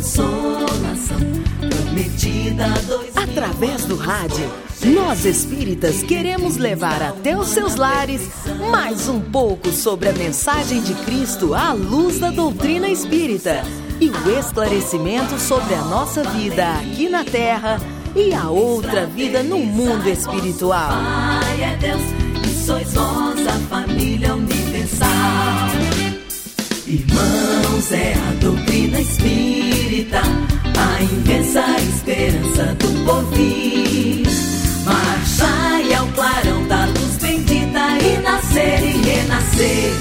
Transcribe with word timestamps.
Consolação. 0.00 1.18
Prometida 1.60 2.68
dois 2.88 3.10
Através 3.16 3.84
do 3.84 3.96
rádio, 3.96 4.50
nós 4.94 5.24
espíritas 5.24 6.02
queremos 6.02 6.56
levar 6.56 7.02
até 7.02 7.36
os 7.36 7.48
seus 7.48 7.76
lares 7.76 8.22
mais 8.70 9.08
um 9.08 9.20
pouco 9.20 9.70
sobre 9.70 10.08
a 10.08 10.12
mensagem 10.12 10.80
de 10.80 10.94
Cristo 11.04 11.54
à 11.54 11.72
luz 11.72 12.18
da 12.18 12.30
doutrina 12.30 12.88
espírita 12.88 13.62
e 14.00 14.08
o 14.08 14.38
esclarecimento 14.38 15.38
sobre 15.38 15.74
a 15.74 15.82
nossa 15.82 16.24
vida 16.24 16.72
aqui 16.72 17.08
na 17.08 17.22
Terra 17.22 17.78
e 18.16 18.34
a 18.34 18.48
outra 18.48 19.06
vida 19.06 19.42
no 19.42 19.58
mundo 19.58 20.08
espiritual. 20.08 20.90
Pai 20.90 21.62
é 21.62 21.76
Deus 21.76 22.02
e 22.44 22.64
sois 22.66 22.92
vós 22.94 23.46
a 23.46 23.58
família 23.68 24.34
universal. 24.34 25.10
Irmãos, 26.86 27.92
é 27.92 28.14
a 28.14 28.32
doutrina 28.40 28.69
espírita, 29.00 30.20
a 30.76 31.02
imensa 31.02 31.64
esperança 31.78 32.74
do 32.78 33.04
porvir. 33.04 34.26
Marchai 34.84 35.94
ao 35.94 36.06
clarão 36.08 36.66
da 36.68 36.84
luz 36.86 37.16
bendita 37.20 37.98
e 38.02 38.18
nascer 38.22 38.82
e 38.82 38.92
renascer, 39.02 39.92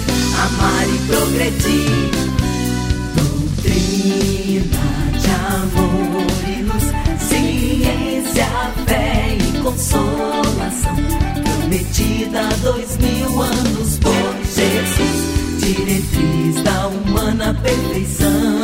amar 0.44 0.88
e 0.88 0.98
progredir. 1.08 2.12
Doutrina 3.16 4.84
de 5.20 5.30
amor 5.56 6.28
e 6.48 6.62
luz, 6.64 6.84
ciência, 7.28 8.50
fé 8.86 9.38
e 9.38 9.62
consolação. 9.62 10.96
Prometida 11.44 12.40
há 12.42 12.54
dois 12.64 12.98
mil 12.98 13.42
anos 13.42 13.98
por 14.00 14.34
Jesus, 14.44 15.20
diretriz 15.60 16.64
da 16.64 16.88
humana 16.88 17.54
perfeição. 17.62 18.59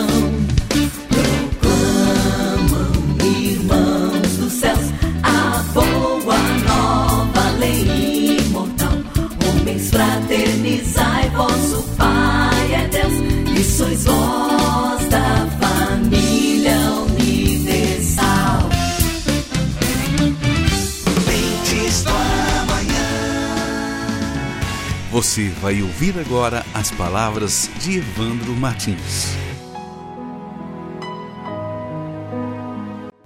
Você 25.25 25.49
vai 25.49 25.81
ouvir 25.81 26.19
agora 26.19 26.63
as 26.71 26.91
palavras 26.91 27.67
de 27.79 27.97
Evandro 27.97 28.53
Martins. 28.53 29.35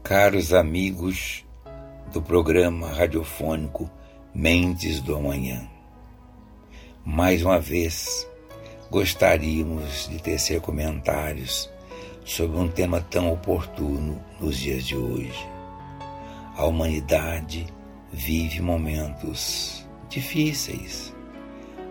Caros 0.02 0.54
amigos 0.54 1.46
do 2.14 2.22
programa 2.22 2.88
radiofônico 2.90 3.92
Mentes 4.34 5.02
do 5.02 5.14
Amanhã, 5.14 5.70
mais 7.04 7.44
uma 7.44 7.60
vez 7.60 8.26
gostaríamos 8.90 10.08
de 10.10 10.22
tecer 10.22 10.62
comentários 10.62 11.70
sobre 12.24 12.58
um 12.58 12.70
tema 12.70 13.02
tão 13.02 13.30
oportuno 13.30 14.24
nos 14.40 14.58
dias 14.58 14.86
de 14.86 14.96
hoje. 14.96 15.46
A 16.56 16.66
humanidade 16.66 17.68
vive 18.14 18.62
momentos 18.62 19.86
difíceis. 20.08 21.09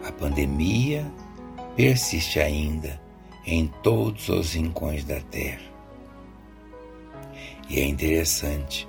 A 0.05 0.13
pandemia 0.13 1.11
persiste 1.77 2.41
ainda 2.41 3.01
em 3.47 3.67
todos 3.83 4.29
os 4.29 4.55
rincões 4.55 5.05
da 5.05 5.21
Terra. 5.21 5.69
E 7.69 7.81
é 7.81 7.87
interessante, 7.87 8.89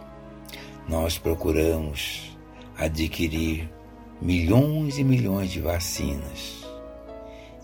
nós 0.88 1.18
procuramos 1.18 2.38
adquirir 2.78 3.69
milhões 4.22 4.98
e 4.98 5.03
milhões 5.03 5.52
de 5.52 5.62
vacinas 5.62 6.66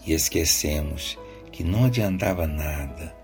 e 0.06 0.14
esquecemos 0.14 1.18
que 1.52 1.64
não 1.64 1.86
adiantava 1.86 2.46
nada 2.46 3.16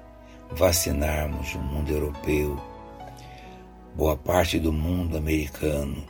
vacinarmos 0.51 1.53
o 1.55 1.59
mundo 1.59 1.91
europeu, 1.91 2.59
boa 3.95 4.17
parte 4.17 4.59
do 4.59 4.71
mundo 4.71 5.17
americano 5.17 6.03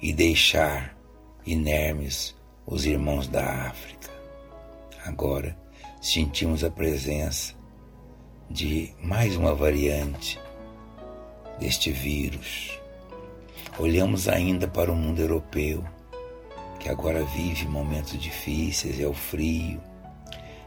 e 0.00 0.12
deixar 0.12 0.96
inermes 1.46 2.34
os 2.72 2.86
irmãos 2.86 3.28
da 3.28 3.44
África. 3.68 4.08
Agora 5.04 5.54
sentimos 6.00 6.64
a 6.64 6.70
presença 6.70 7.54
de 8.48 8.94
mais 9.02 9.36
uma 9.36 9.54
variante 9.54 10.40
deste 11.60 11.92
vírus. 11.92 12.80
Olhamos 13.78 14.26
ainda 14.26 14.66
para 14.66 14.90
o 14.90 14.96
mundo 14.96 15.20
europeu, 15.20 15.84
que 16.80 16.88
agora 16.88 17.22
vive 17.24 17.68
momentos 17.68 18.18
difíceis, 18.18 18.98
é 18.98 19.06
o 19.06 19.12
frio. 19.12 19.78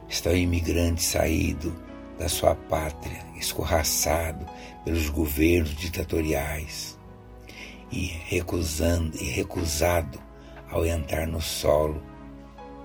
Está 0.07 0.29
o 0.29 0.37
imigrante 0.37 1.01
saído 1.01 1.75
da 2.19 2.29
sua 2.29 2.53
pátria, 2.53 3.25
escorraçado 3.35 4.45
pelos 4.83 5.09
governos 5.09 5.75
ditatoriais 5.75 6.99
e 7.91 8.05
recusando 8.27 9.17
e 9.17 9.23
recusado 9.23 10.24
ao 10.75 10.85
entrar 10.85 11.25
no 11.25 11.41
solo, 11.41 12.03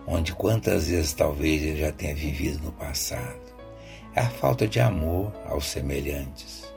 onde 0.06 0.32
quantas 0.32 0.86
vezes 0.86 1.12
talvez 1.12 1.60
ele 1.60 1.80
já 1.80 1.90
tenha 1.90 2.14
vivido 2.14 2.62
no 2.62 2.70
passado. 2.70 3.40
É 4.14 4.20
a 4.20 4.30
falta 4.30 4.68
de 4.68 4.78
amor 4.78 5.32
aos 5.46 5.66
semelhantes. 5.66 6.72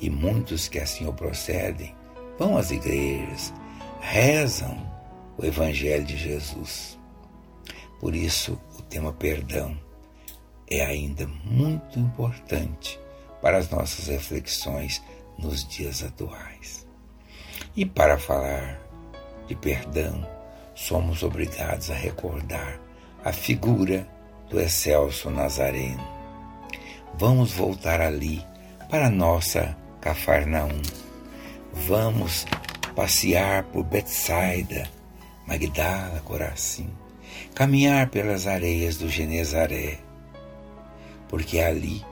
E 0.00 0.10
muitos 0.10 0.66
que 0.66 0.80
assim 0.80 1.06
o 1.06 1.12
procedem 1.12 1.94
vão 2.36 2.56
às 2.56 2.72
igrejas, 2.72 3.54
rezam 4.00 4.76
o 5.38 5.46
Evangelho 5.46 6.04
de 6.04 6.16
Jesus. 6.16 6.98
Por 8.00 8.12
isso, 8.12 8.60
o 8.76 8.82
tema 8.82 9.12
perdão 9.12 9.78
é 10.68 10.84
ainda 10.84 11.24
muito 11.44 12.00
importante 12.00 12.98
para 13.40 13.58
as 13.58 13.70
nossas 13.70 14.08
reflexões 14.08 15.00
nos 15.38 15.64
dias 15.64 16.02
atuais. 16.02 16.84
E 17.76 17.86
para 17.86 18.18
falar 18.18 18.80
de 19.46 19.54
perdão, 19.54 20.31
somos 20.74 21.22
obrigados 21.22 21.90
a 21.90 21.94
recordar 21.94 22.80
a 23.24 23.32
figura 23.32 24.06
do 24.48 24.60
excelso 24.60 25.30
Nazareno. 25.30 26.06
Vamos 27.14 27.52
voltar 27.52 28.00
ali 28.00 28.44
para 28.90 29.10
nossa 29.10 29.76
Cafarnaum. 30.00 30.82
Vamos 31.72 32.46
passear 32.94 33.64
por 33.64 33.84
Betsaida, 33.84 34.88
Magdala, 35.46 36.20
Corazim, 36.20 36.90
caminhar 37.54 38.10
pelas 38.10 38.46
areias 38.46 38.98
do 38.98 39.08
Genezaré, 39.08 39.98
porque 41.28 41.60
ali 41.60 42.04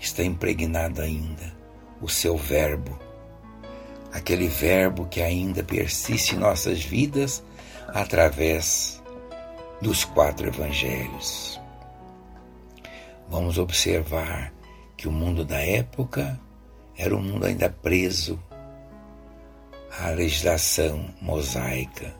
está 0.00 0.22
impregnado 0.22 1.00
ainda 1.00 1.54
o 2.00 2.08
seu 2.08 2.36
verbo, 2.36 2.98
aquele 4.12 4.48
verbo 4.48 5.06
que 5.06 5.22
ainda 5.22 5.62
persiste 5.62 6.34
em 6.34 6.38
nossas 6.38 6.82
vidas 6.82 7.42
através 7.94 9.00
dos 9.80 10.04
quatro 10.04 10.48
evangelhos. 10.48 11.60
Vamos 13.28 13.56
observar 13.56 14.52
que 14.96 15.06
o 15.06 15.12
mundo 15.12 15.44
da 15.44 15.60
época 15.60 16.38
era 16.96 17.16
um 17.16 17.22
mundo 17.22 17.46
ainda 17.46 17.70
preso 17.70 18.42
à 19.98 20.10
legislação 20.10 21.08
mosaica. 21.22 22.12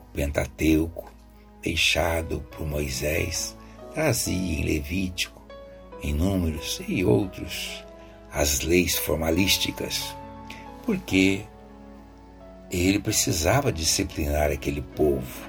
O 0.00 0.12
Pentateuco, 0.12 1.12
deixado 1.60 2.40
por 2.52 2.66
Moisés, 2.66 3.56
trazia 3.92 4.60
em 4.60 4.64
Levítico, 4.64 5.42
em 6.02 6.14
Números 6.14 6.80
e 6.86 7.04
outros 7.04 7.84
as 8.32 8.60
leis 8.60 8.96
formalísticas, 8.96 10.14
porque 10.86 11.42
ele 12.70 13.00
precisava 13.00 13.72
disciplinar 13.72 14.50
aquele 14.50 14.80
povo, 14.80 15.48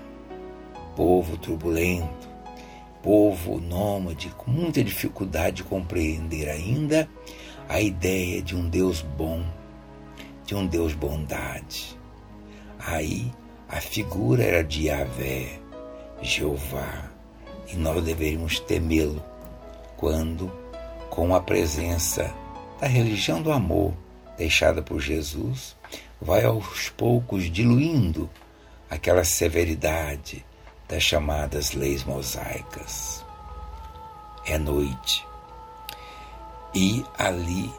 povo 0.95 1.37
turbulento, 1.37 2.29
povo 3.03 3.59
nômade 3.59 4.29
com 4.37 4.49
muita 4.49 4.83
dificuldade 4.83 5.57
de 5.57 5.63
compreender 5.63 6.49
ainda 6.49 7.07
a 7.69 7.79
ideia 7.79 8.41
de 8.41 8.55
um 8.55 8.67
Deus 8.67 9.01
bom, 9.01 9.43
de 10.45 10.55
um 10.55 10.65
Deus 10.65 10.93
bondade. 10.93 11.97
Aí 12.79 13.31
a 13.69 13.79
figura 13.79 14.43
era 14.43 14.63
de 14.63 14.87
Yahvé, 14.87 15.59
Jeová, 16.21 17.11
e 17.71 17.75
nós 17.75 18.03
deveríamos 18.03 18.59
temê-lo 18.59 19.23
quando, 19.95 20.51
com 21.09 21.33
a 21.35 21.39
presença 21.39 22.33
da 22.79 22.87
religião 22.87 23.41
do 23.41 23.51
amor 23.51 23.93
deixada 24.37 24.81
por 24.81 24.99
Jesus, 24.99 25.77
vai 26.21 26.45
aos 26.45 26.89
poucos 26.89 27.51
diluindo 27.51 28.29
aquela 28.89 29.23
severidade 29.23 30.45
das 30.87 31.01
chamadas 31.01 31.71
leis 31.71 32.03
mosaicas. 32.03 33.25
É 34.45 34.57
noite. 34.57 35.25
E 36.73 37.03
ali, 37.17 37.73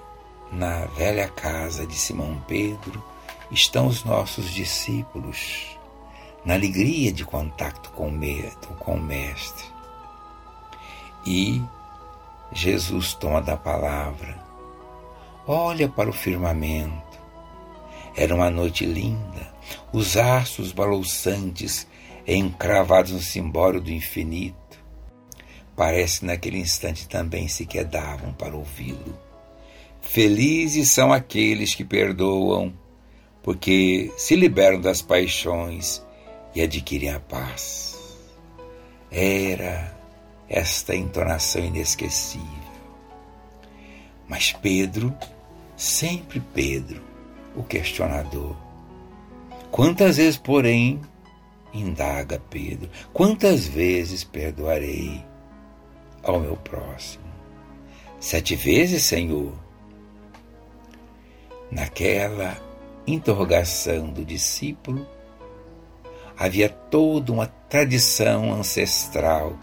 na 0.51 0.87
velha 0.87 1.29
casa 1.29 1.87
de 1.87 1.95
Simão 1.95 2.43
Pedro, 2.49 3.03
estão 3.51 3.87
os 3.87 4.03
nossos 4.05 4.51
discípulos, 4.51 5.79
na 6.45 6.55
alegria 6.55 7.13
de 7.13 7.25
contato 7.25 7.91
com 7.93 8.09
o 8.09 9.01
Mestre. 9.01 9.67
E 11.25 11.63
Jesus 12.53 13.15
toma 13.15 13.41
da 13.41 13.57
palavra, 13.57 14.43
olha 15.47 15.89
para 15.89 16.11
o 16.11 16.13
firmamento. 16.13 17.12
Era 18.17 18.35
uma 18.35 18.51
noite 18.51 18.85
linda, 18.85 19.53
os 19.93 20.17
astros 20.17 20.73
balouçantes 20.73 21.87
encravados 22.27 23.13
no 23.13 23.21
cimbório 23.21 23.81
do 23.81 23.91
infinito, 23.91 24.57
parece 25.75 26.25
naquele 26.25 26.59
instante 26.59 27.09
também 27.09 27.49
se 27.49 27.67
quedavam 27.67 28.33
para 28.35 28.57
ouvi-lo. 28.57 29.19
Felizes 30.03 30.91
são 30.91 31.13
aqueles 31.13 31.75
que 31.75 31.85
perdoam, 31.85 32.73
porque 33.43 34.13
se 34.17 34.37
liberam 34.37 34.81
das 34.81 35.01
paixões 35.01 36.05
e 36.55 36.61
adquirem 36.61 37.11
a 37.11 37.21
paz. 37.21 37.99
Era 39.11 39.97
esta 40.49 40.95
entonação 40.95 41.65
inesquecível. 41.65 42.47
Mas 44.29 44.53
Pedro, 44.53 45.15
sempre 45.77 46.41
Pedro, 46.53 47.12
o 47.57 47.63
questionador. 47.63 48.57
Quantas 49.71 50.17
vezes, 50.17 50.37
porém, 50.37 51.01
Indaga 51.73 52.41
Pedro: 52.51 52.91
Quantas 53.13 53.67
vezes 53.67 54.25
perdoarei 54.25 55.25
ao 56.23 56.41
meu 56.41 56.57
próximo? 56.57 57.25
Sete 58.21 58.55
vezes, 58.55 59.03
Senhor? 59.03 59.53
Naquela 61.71 62.57
interrogação 63.07 64.11
do 64.11 64.25
discípulo, 64.25 65.07
havia 66.37 66.69
toda 66.69 67.33
uma 67.33 67.47
tradição 67.47 68.53
ancestral 68.53 69.59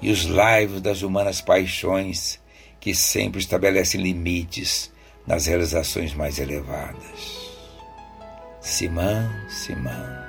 e 0.00 0.10
os 0.10 0.26
laivos 0.26 0.80
das 0.80 1.02
humanas 1.02 1.40
paixões 1.40 2.38
que 2.78 2.94
sempre 2.94 3.40
estabelecem 3.40 4.00
limites 4.00 4.92
nas 5.26 5.46
realizações 5.46 6.14
mais 6.14 6.38
elevadas. 6.38 7.50
Simão, 8.60 9.30
Simão, 9.48 10.24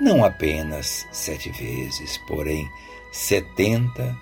não 0.00 0.24
apenas 0.24 1.06
sete 1.12 1.50
vezes, 1.52 2.18
porém 2.26 2.68
setenta 3.12 4.16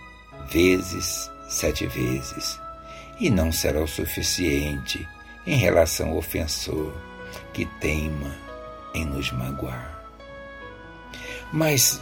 vezes 0.50 1.30
sete 1.48 1.86
vezes, 1.86 2.60
e 3.18 3.28
não 3.28 3.50
será 3.50 3.82
o 3.82 3.88
suficiente 3.88 5.06
em 5.46 5.56
relação 5.56 6.10
ao 6.10 6.18
ofensor 6.18 6.94
que 7.52 7.66
teima 7.80 8.34
em 8.94 9.04
nos 9.04 9.30
magoar. 9.32 10.00
Mas 11.52 12.00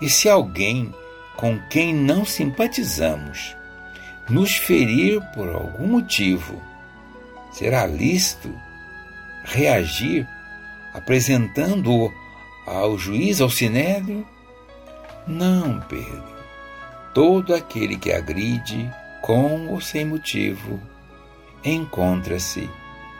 e 0.00 0.10
se 0.10 0.28
alguém 0.28 0.92
com 1.36 1.58
quem 1.68 1.94
não 1.94 2.24
simpatizamos 2.24 3.56
nos 4.28 4.56
ferir 4.56 5.20
por 5.32 5.48
algum 5.48 5.86
motivo, 5.86 6.60
será 7.52 7.86
lícito 7.86 8.52
reagir 9.44 10.26
apresentando-o 10.92 12.12
ao 12.66 12.98
juiz, 12.98 13.40
ao 13.40 13.50
sinédrio? 13.50 14.26
Não, 15.26 15.80
Pedro. 15.80 16.32
Todo 17.14 17.54
aquele 17.54 17.96
que 17.96 18.12
agride, 18.12 18.90
com 19.20 19.68
ou 19.68 19.80
sem 19.80 20.04
motivo, 20.04 20.80
encontra-se 21.64 22.68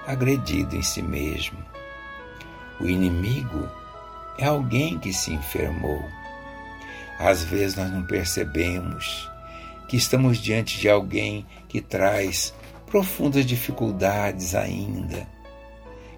agredido 0.07 0.77
em 0.77 0.83
si 0.83 1.03
mesmo. 1.03 1.59
O 2.81 2.89
inimigo 2.89 3.69
é 4.39 4.47
alguém 4.47 4.99
que 4.99 5.13
se 5.13 5.33
enfermou. 5.33 6.03
Às 7.19 7.45
vezes 7.45 7.77
nós 7.77 7.91
não 7.91 8.03
percebemos 8.03 9.31
que 9.89 9.97
estamos 9.97 10.39
diante 10.39 10.81
de 10.81 10.89
alguém 10.89 11.47
que 11.69 11.81
traz 11.81 12.53
profundas 12.93 13.47
dificuldades 13.47 14.55
ainda 14.55 15.27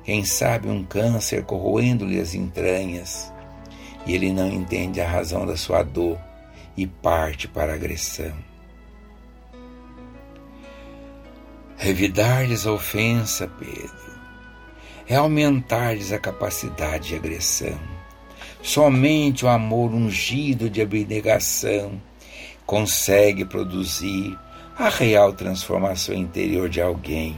quem 0.03 0.25
sabe 0.25 0.69
um 0.69 0.85
câncer 0.85 1.45
corroendo-lhe 1.45 2.21
as 2.21 2.35
entranhas, 2.35 3.33
e 4.05 4.13
ele 4.13 4.33
não 4.33 4.49
entende 4.49 5.01
a 5.01 5.09
razão 5.09 5.47
da 5.47 5.57
sua 5.57 5.85
dor 5.85 6.19
e 6.77 6.85
parte 6.85 7.47
para 7.49 7.73
a 7.73 7.75
agressão. 7.77 8.35
Revidar-lhes 11.77 12.67
a 12.67 12.73
ofensa, 12.73 13.49
Pedro, 13.57 14.21
é 15.09 15.15
aumentar-lhes 15.15 16.13
a 16.13 16.19
capacidade 16.19 17.11
de 17.11 17.15
agressão. 17.15 17.79
Somente 18.63 19.45
o 19.45 19.49
amor 19.49 19.95
ungido 19.95 20.69
de 20.69 20.83
abnegação 20.83 22.03
consegue 22.67 23.45
produzir 23.45 24.37
a 24.77 24.89
real 24.89 25.33
transformação 25.33 26.15
interior 26.15 26.69
de 26.69 26.81
alguém 26.81 27.37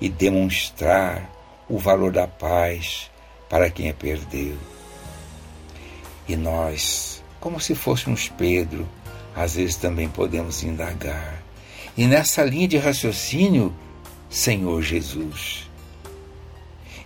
e 0.00 0.08
demonstrar 0.08 1.30
o 1.68 1.78
valor 1.78 2.12
da 2.12 2.26
paz 2.26 3.10
para 3.48 3.68
quem 3.68 3.90
a 3.90 3.94
perdeu. 3.94 4.56
E 6.28 6.36
nós, 6.36 7.22
como 7.40 7.60
se 7.60 7.74
fôssemos 7.74 8.28
Pedro, 8.28 8.88
às 9.34 9.54
vezes 9.56 9.76
também 9.76 10.08
podemos 10.08 10.62
indagar. 10.62 11.42
E 11.96 12.06
nessa 12.06 12.44
linha 12.44 12.68
de 12.68 12.78
raciocínio, 12.78 13.74
Senhor 14.28 14.80
Jesus. 14.80 15.68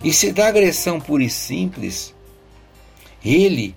E 0.03 0.13
se 0.13 0.31
da 0.31 0.47
agressão 0.47 0.99
pura 0.99 1.23
e 1.23 1.29
simples, 1.29 2.13
ele, 3.23 3.75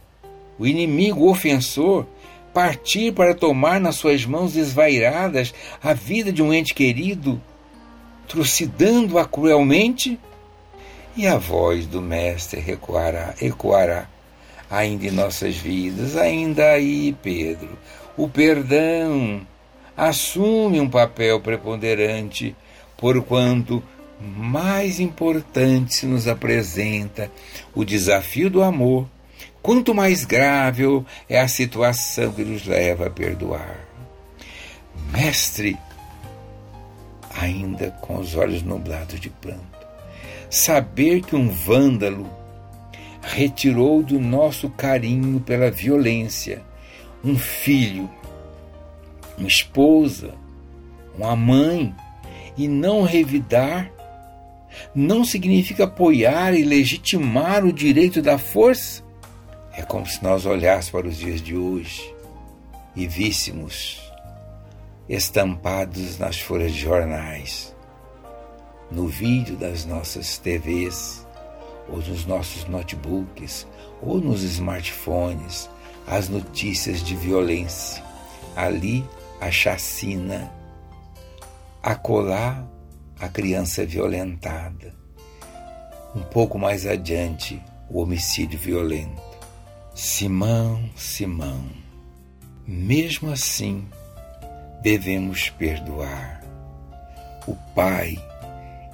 o 0.59 0.67
inimigo, 0.67 1.21
o 1.21 1.31
ofensor, 1.31 2.07
partir 2.59 3.13
para 3.13 3.37
tomar 3.37 3.79
nas 3.79 3.95
suas 3.95 4.27
mãos 4.27 4.57
esvairadas 4.57 5.55
a 5.81 5.95
vida 5.95 6.33
de 6.33 6.43
um 6.43 6.53
ente 6.53 6.75
querido, 6.75 7.41
trucidando-a 8.27 9.25
cruelmente, 9.25 10.19
e 11.17 11.25
a 11.25 11.39
voz 11.39 11.87
do 11.87 12.03
Mestre 12.03 12.59
recuará, 12.59 13.33
ecoará 13.41 14.09
ainda 14.69 15.07
em 15.07 15.13
nossas 15.13 15.57
vidas, 15.57 16.17
ainda 16.17 16.73
aí, 16.73 17.17
Pedro. 17.23 17.79
O 18.17 18.29
perdão 18.29 19.47
assume 19.97 20.81
um 20.81 20.91
papel 20.91 21.41
preponderante, 21.41 22.57
porquanto 22.97 23.81
mais 24.21 24.99
importante 24.99 25.95
se 25.95 26.07
nos 26.07 26.27
apresenta 26.27 27.31
o 27.73 27.85
desafio 27.85 28.51
do 28.51 28.65
amor, 28.65 29.07
quanto 29.69 29.95
mais 29.95 30.25
grave 30.25 30.83
é 31.29 31.39
a 31.39 31.47
situação 31.47 32.33
que 32.33 32.43
nos 32.43 32.65
leva 32.65 33.09
a 33.09 33.11
perdoar. 33.11 33.79
Mestre, 35.13 35.77
ainda 37.39 37.91
com 38.01 38.17
os 38.17 38.35
olhos 38.35 38.63
nublados 38.63 39.21
de 39.21 39.29
pranto, 39.29 39.87
saber 40.49 41.21
que 41.21 41.37
um 41.37 41.51
vândalo 41.51 42.27
retirou 43.21 44.03
do 44.03 44.19
nosso 44.19 44.71
carinho 44.71 45.39
pela 45.39 45.71
violência 45.71 46.63
um 47.23 47.37
filho, 47.37 48.09
uma 49.37 49.49
esposa, 49.49 50.33
uma 51.15 51.37
mãe, 51.37 51.95
e 52.57 52.67
não 52.67 53.03
revidar, 53.03 53.93
não 54.95 55.27
significa 55.27 55.85
apoiar 55.85 56.55
e 56.55 56.65
legitimar 56.65 57.67
o 57.67 57.73
direito 57.73 58.23
da 58.23 58.39
força. 58.39 59.07
É 59.79 59.83
como 59.83 60.05
se 60.05 60.21
nós 60.25 60.45
olhássemos 60.45 60.91
para 60.91 61.07
os 61.07 61.17
dias 61.17 61.41
de 61.41 61.57
hoje 61.57 62.13
e 62.97 63.07
víssemos 63.07 64.03
estampados 65.09 66.19
nas 66.19 66.41
folhas 66.41 66.73
de 66.73 66.81
jornais 66.81 67.73
no 68.91 69.07
vídeo 69.07 69.57
das 69.57 69.85
nossas 69.85 70.37
TVs, 70.37 71.25
ou 71.89 71.99
nos 71.99 72.27
nossos 72.27 72.65
notebooks, 72.65 73.69
ou 74.03 74.21
nos 74.21 74.43
smartphones, 74.43 75.71
as 76.09 76.29
notícias 76.29 77.01
de 77.01 77.15
violência, 77.15 78.03
ali 78.57 79.09
a 79.41 79.49
chacina, 79.49 80.53
acolá 81.81 82.67
a 83.21 83.29
criança 83.29 83.87
violentada, 83.87 84.93
um 86.17 86.23
pouco 86.23 86.59
mais 86.59 86.85
adiante 86.85 87.63
o 87.89 88.03
homicídio 88.03 88.59
violento. 88.59 89.28
Simão, 90.01 90.89
Simão, 90.95 91.65
mesmo 92.65 93.33
assim 93.33 93.85
devemos 94.81 95.51
perdoar. 95.51 96.41
O 97.49 97.57
Pai 97.75 98.17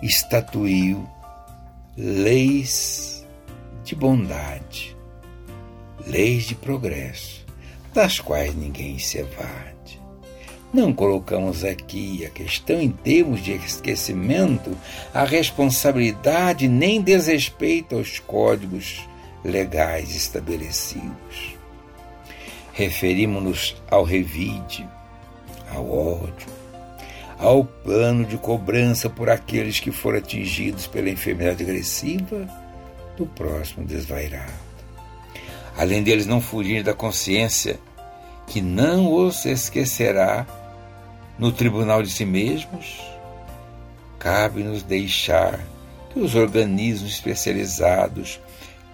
estatuiu 0.00 1.06
leis 1.94 3.22
de 3.84 3.94
bondade, 3.94 4.96
leis 6.06 6.44
de 6.44 6.54
progresso, 6.54 7.44
das 7.92 8.18
quais 8.18 8.54
ninguém 8.54 8.98
se 8.98 9.18
evade. 9.18 10.00
Não 10.72 10.90
colocamos 10.90 11.64
aqui 11.64 12.24
a 12.24 12.30
questão 12.30 12.80
em 12.80 12.90
termos 12.90 13.44
de 13.44 13.52
esquecimento, 13.52 14.74
a 15.12 15.24
responsabilidade 15.24 16.66
nem 16.66 17.02
desrespeito 17.02 17.94
aos 17.94 18.18
códigos 18.20 19.06
legais 19.44 20.14
estabelecidos. 20.16 21.56
Referimos-nos 22.72 23.76
ao 23.90 24.02
revide, 24.02 24.88
ao 25.70 25.88
ódio, 25.90 26.48
ao 27.38 27.64
plano 27.64 28.24
de 28.24 28.36
cobrança 28.36 29.10
por 29.10 29.28
aqueles 29.28 29.78
que 29.78 29.92
foram 29.92 30.18
atingidos 30.18 30.86
pela 30.86 31.10
enfermidade 31.10 31.62
agressiva 31.62 32.48
do 33.16 33.26
próximo 33.26 33.84
desvairado. 33.84 34.64
Além 35.76 36.02
deles 36.02 36.26
não 36.26 36.40
fugir 36.40 36.82
da 36.82 36.94
consciência 36.94 37.78
que 38.46 38.60
não 38.60 39.12
os 39.12 39.44
esquecerá 39.44 40.46
no 41.38 41.50
tribunal 41.52 42.02
de 42.02 42.10
si 42.10 42.24
mesmos, 42.24 43.00
cabe-nos 44.18 44.82
deixar 44.82 45.60
que 46.12 46.20
os 46.20 46.34
organismos 46.34 47.12
especializados 47.12 48.40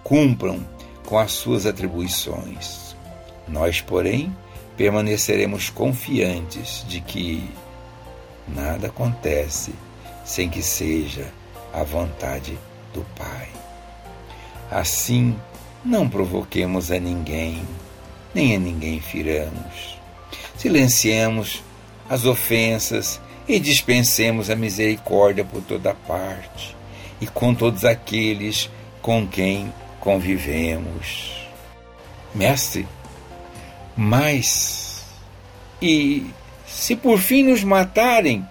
cumpram 0.03 0.65
com 1.05 1.17
as 1.17 1.31
suas 1.31 1.65
atribuições. 1.65 2.95
Nós, 3.47 3.81
porém, 3.81 4.35
permaneceremos 4.77 5.69
confiantes 5.69 6.85
de 6.87 7.01
que 7.01 7.49
nada 8.47 8.87
acontece 8.87 9.73
sem 10.23 10.49
que 10.49 10.61
seja 10.61 11.31
a 11.73 11.83
vontade 11.83 12.57
do 12.93 13.05
Pai. 13.17 13.49
Assim, 14.69 15.35
não 15.83 16.07
provoquemos 16.07 16.91
a 16.91 16.99
ninguém, 16.99 17.61
nem 18.33 18.55
a 18.55 18.59
ninguém 18.59 18.99
firamos. 18.99 19.99
Silenciemos 20.57 21.63
as 22.09 22.25
ofensas 22.25 23.19
e 23.47 23.59
dispensemos 23.59 24.49
a 24.49 24.55
misericórdia 24.55 25.43
por 25.43 25.61
toda 25.61 25.93
parte 25.93 26.75
e 27.19 27.27
com 27.27 27.53
todos 27.53 27.83
aqueles 27.83 28.69
com 29.01 29.27
quem 29.27 29.73
convivemos. 30.01 31.31
Mestre, 32.35 32.87
mas 33.95 35.05
e 35.81 36.25
se 36.67 36.95
por 36.95 37.19
fim 37.19 37.43
nos 37.43 37.63
matarem? 37.63 38.45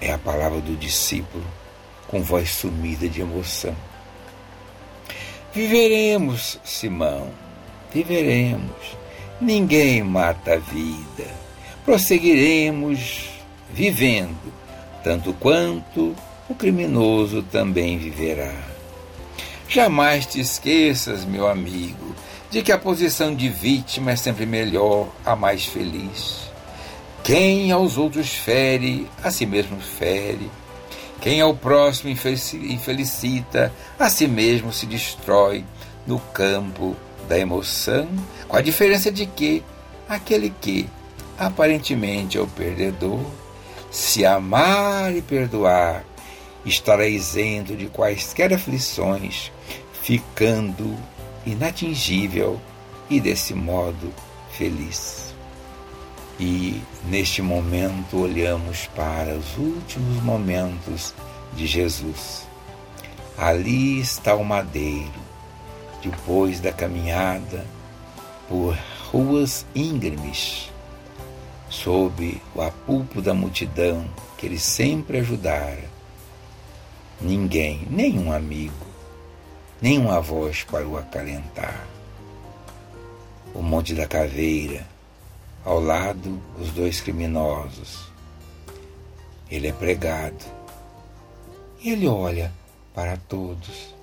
É 0.00 0.12
a 0.12 0.18
palavra 0.18 0.60
do 0.60 0.76
discípulo 0.76 1.44
com 2.08 2.22
voz 2.22 2.50
sumida 2.50 3.08
de 3.08 3.20
emoção. 3.20 3.74
Viveremos, 5.52 6.58
Simão, 6.64 7.30
viveremos. 7.92 8.96
Ninguém 9.40 10.02
mata 10.02 10.54
a 10.54 10.58
vida. 10.58 11.30
Prosseguiremos 11.84 13.28
vivendo, 13.72 14.52
tanto 15.02 15.32
quanto 15.34 16.14
o 16.48 16.54
criminoso 16.54 17.42
também 17.42 17.98
viverá. 17.98 18.73
Jamais 19.74 20.24
te 20.24 20.38
esqueças, 20.38 21.24
meu 21.24 21.48
amigo, 21.48 22.14
de 22.48 22.62
que 22.62 22.70
a 22.70 22.78
posição 22.78 23.34
de 23.34 23.48
vítima 23.48 24.12
é 24.12 24.16
sempre 24.16 24.46
melhor, 24.46 25.08
a 25.26 25.34
mais 25.34 25.64
feliz. 25.64 26.48
Quem 27.24 27.72
aos 27.72 27.98
outros 27.98 28.32
fere, 28.32 29.10
a 29.20 29.32
si 29.32 29.44
mesmo 29.44 29.80
fere. 29.80 30.48
Quem 31.20 31.40
ao 31.40 31.56
próximo 31.56 32.08
infelicita, 32.08 33.72
a 33.98 34.08
si 34.08 34.28
mesmo 34.28 34.72
se 34.72 34.86
destrói 34.86 35.64
no 36.06 36.20
campo 36.20 36.94
da 37.28 37.36
emoção, 37.36 38.06
com 38.46 38.56
a 38.56 38.62
diferença 38.62 39.10
de 39.10 39.26
que 39.26 39.60
aquele 40.08 40.54
que 40.60 40.88
aparentemente 41.36 42.38
é 42.38 42.40
o 42.40 42.46
perdedor, 42.46 43.24
se 43.90 44.24
amar 44.24 45.12
e 45.16 45.20
perdoar, 45.20 46.04
estará 46.64 47.06
isento 47.06 47.76
de 47.76 47.86
quaisquer 47.86 48.52
aflições, 48.52 49.52
ficando 50.02 50.96
inatingível 51.46 52.60
e 53.08 53.20
desse 53.20 53.54
modo 53.54 54.12
feliz. 54.52 55.34
E 56.38 56.80
neste 57.08 57.42
momento 57.42 58.18
olhamos 58.18 58.86
para 58.88 59.34
os 59.34 59.56
últimos 59.56 60.22
momentos 60.22 61.14
de 61.54 61.66
Jesus. 61.66 62.46
Ali 63.36 64.00
está 64.00 64.34
o 64.34 64.44
madeiro, 64.44 65.12
depois 66.02 66.60
da 66.60 66.72
caminhada 66.72 67.64
por 68.48 68.76
ruas 69.10 69.64
íngremes, 69.74 70.70
sob 71.68 72.40
o 72.54 72.62
apulpo 72.62 73.22
da 73.22 73.32
multidão 73.32 74.04
que 74.36 74.46
ele 74.46 74.58
sempre 74.58 75.18
ajudara. 75.18 75.93
Ninguém, 77.20 77.86
nenhum 77.90 78.32
amigo, 78.32 78.74
nenhuma 79.80 80.20
voz 80.20 80.64
para 80.64 80.86
o 80.86 80.98
acalentar. 80.98 81.86
O 83.54 83.62
Monte 83.62 83.94
da 83.94 84.06
Caveira, 84.06 84.86
ao 85.64 85.80
lado 85.80 86.40
os 86.60 86.70
dois 86.70 87.00
criminosos. 87.00 88.12
Ele 89.50 89.68
é 89.68 89.72
pregado. 89.72 90.44
E 91.80 91.90
ele 91.90 92.06
olha 92.06 92.52
para 92.94 93.16
todos. 93.16 93.94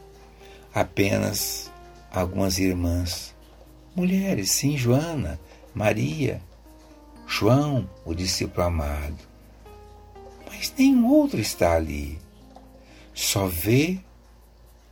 Apenas 0.74 1.72
algumas 2.12 2.58
irmãs, 2.58 3.36
mulheres, 3.96 4.52
sim, 4.52 4.78
Joana, 4.78 5.40
Maria, 5.74 6.42
João, 7.28 7.90
o 8.06 8.14
discípulo 8.14 8.68
amado. 8.68 9.18
Mas 10.48 10.74
nenhum 10.78 11.08
outro 11.08 11.40
está 11.40 11.76
ali. 11.76 12.20
Só 13.22 13.46
vê 13.46 14.00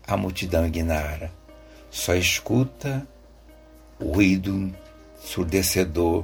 a 0.05 0.15
multidão 0.15 0.67
ignara, 0.67 1.31
só 1.89 2.13
escuta 2.13 3.05
o 4.00 4.12
ruído 4.12 4.71
surdecedor 5.19 6.24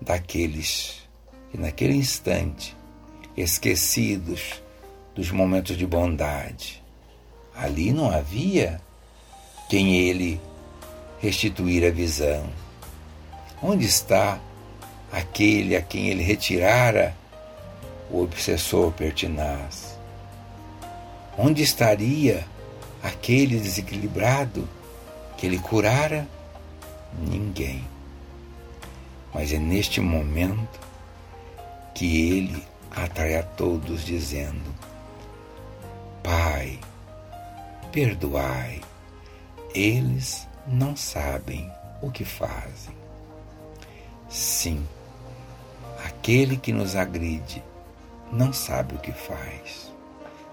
daqueles 0.00 1.08
que 1.52 1.56
naquele 1.56 1.94
instante, 1.94 2.76
esquecidos 3.36 4.60
dos 5.14 5.30
momentos 5.30 5.76
de 5.76 5.86
bondade, 5.86 6.82
ali 7.54 7.92
não 7.92 8.10
havia 8.10 8.80
quem 9.70 9.96
ele 9.96 10.40
restituir 11.20 11.86
a 11.86 11.90
visão. 11.92 12.50
Onde 13.62 13.86
está 13.86 14.40
aquele 15.12 15.76
a 15.76 15.82
quem 15.82 16.08
ele 16.08 16.24
retirara 16.24 17.16
o 18.10 18.24
obsessor 18.24 18.90
pertinaz? 18.90 19.87
Onde 21.40 21.62
estaria 21.62 22.44
aquele 23.00 23.60
desequilibrado 23.60 24.68
que 25.36 25.46
ele 25.46 25.60
curara? 25.60 26.26
Ninguém. 27.16 27.84
Mas 29.32 29.52
é 29.52 29.58
neste 29.58 30.00
momento 30.00 30.80
que 31.94 32.32
ele 32.32 32.64
atrai 32.90 33.36
a 33.36 33.44
todos, 33.44 34.04
dizendo: 34.04 34.74
Pai, 36.24 36.80
perdoai, 37.92 38.80
eles 39.72 40.44
não 40.66 40.96
sabem 40.96 41.70
o 42.02 42.10
que 42.10 42.24
fazem. 42.24 42.96
Sim, 44.28 44.84
aquele 46.04 46.56
que 46.56 46.72
nos 46.72 46.96
agride 46.96 47.62
não 48.32 48.52
sabe 48.52 48.96
o 48.96 48.98
que 48.98 49.12
faz. 49.12 49.87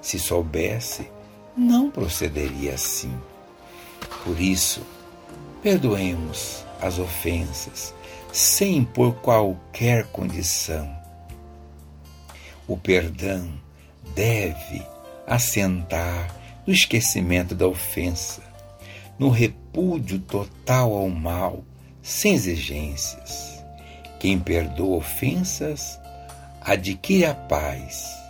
Se 0.05 0.19
soubesse, 0.19 1.09
não 1.57 1.89
procederia 1.89 2.75
assim. 2.75 3.11
Por 4.23 4.39
isso, 4.39 4.85
perdoemos 5.63 6.63
as 6.79 6.99
ofensas 6.99 7.91
sem 8.31 8.77
impor 8.77 9.15
qualquer 9.15 10.05
condição. 10.11 10.95
O 12.67 12.77
perdão 12.77 13.49
deve 14.13 14.85
assentar 15.25 16.35
no 16.67 16.71
esquecimento 16.71 17.55
da 17.55 17.67
ofensa, 17.67 18.43
no 19.17 19.29
repúdio 19.29 20.19
total 20.19 20.93
ao 20.93 21.09
mal, 21.09 21.63
sem 22.03 22.35
exigências. 22.35 23.59
Quem 24.19 24.39
perdoa 24.39 24.97
ofensas 24.97 25.99
adquire 26.61 27.25
a 27.25 27.33
paz, 27.33 28.24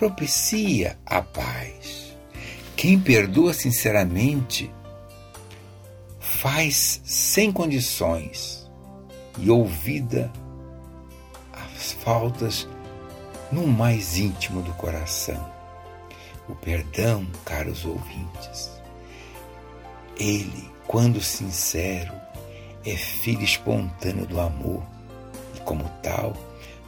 propicia 0.00 0.98
a 1.04 1.20
paz. 1.20 2.16
Quem 2.74 2.98
perdoa 2.98 3.52
sinceramente 3.52 4.72
faz 6.18 7.02
sem 7.04 7.52
condições 7.52 8.66
e 9.36 9.50
ouvida 9.50 10.32
as 11.52 11.92
faltas 11.92 12.66
no 13.52 13.66
mais 13.66 14.16
íntimo 14.16 14.62
do 14.62 14.72
coração. 14.72 15.52
O 16.48 16.54
perdão, 16.54 17.26
caros 17.44 17.84
ouvintes, 17.84 18.70
ele, 20.18 20.70
quando 20.86 21.20
sincero, 21.20 22.14
é 22.86 22.96
filho 22.96 23.44
espontâneo 23.44 24.24
do 24.24 24.40
amor 24.40 24.82
e, 25.54 25.60
como 25.60 25.86
tal, 26.02 26.34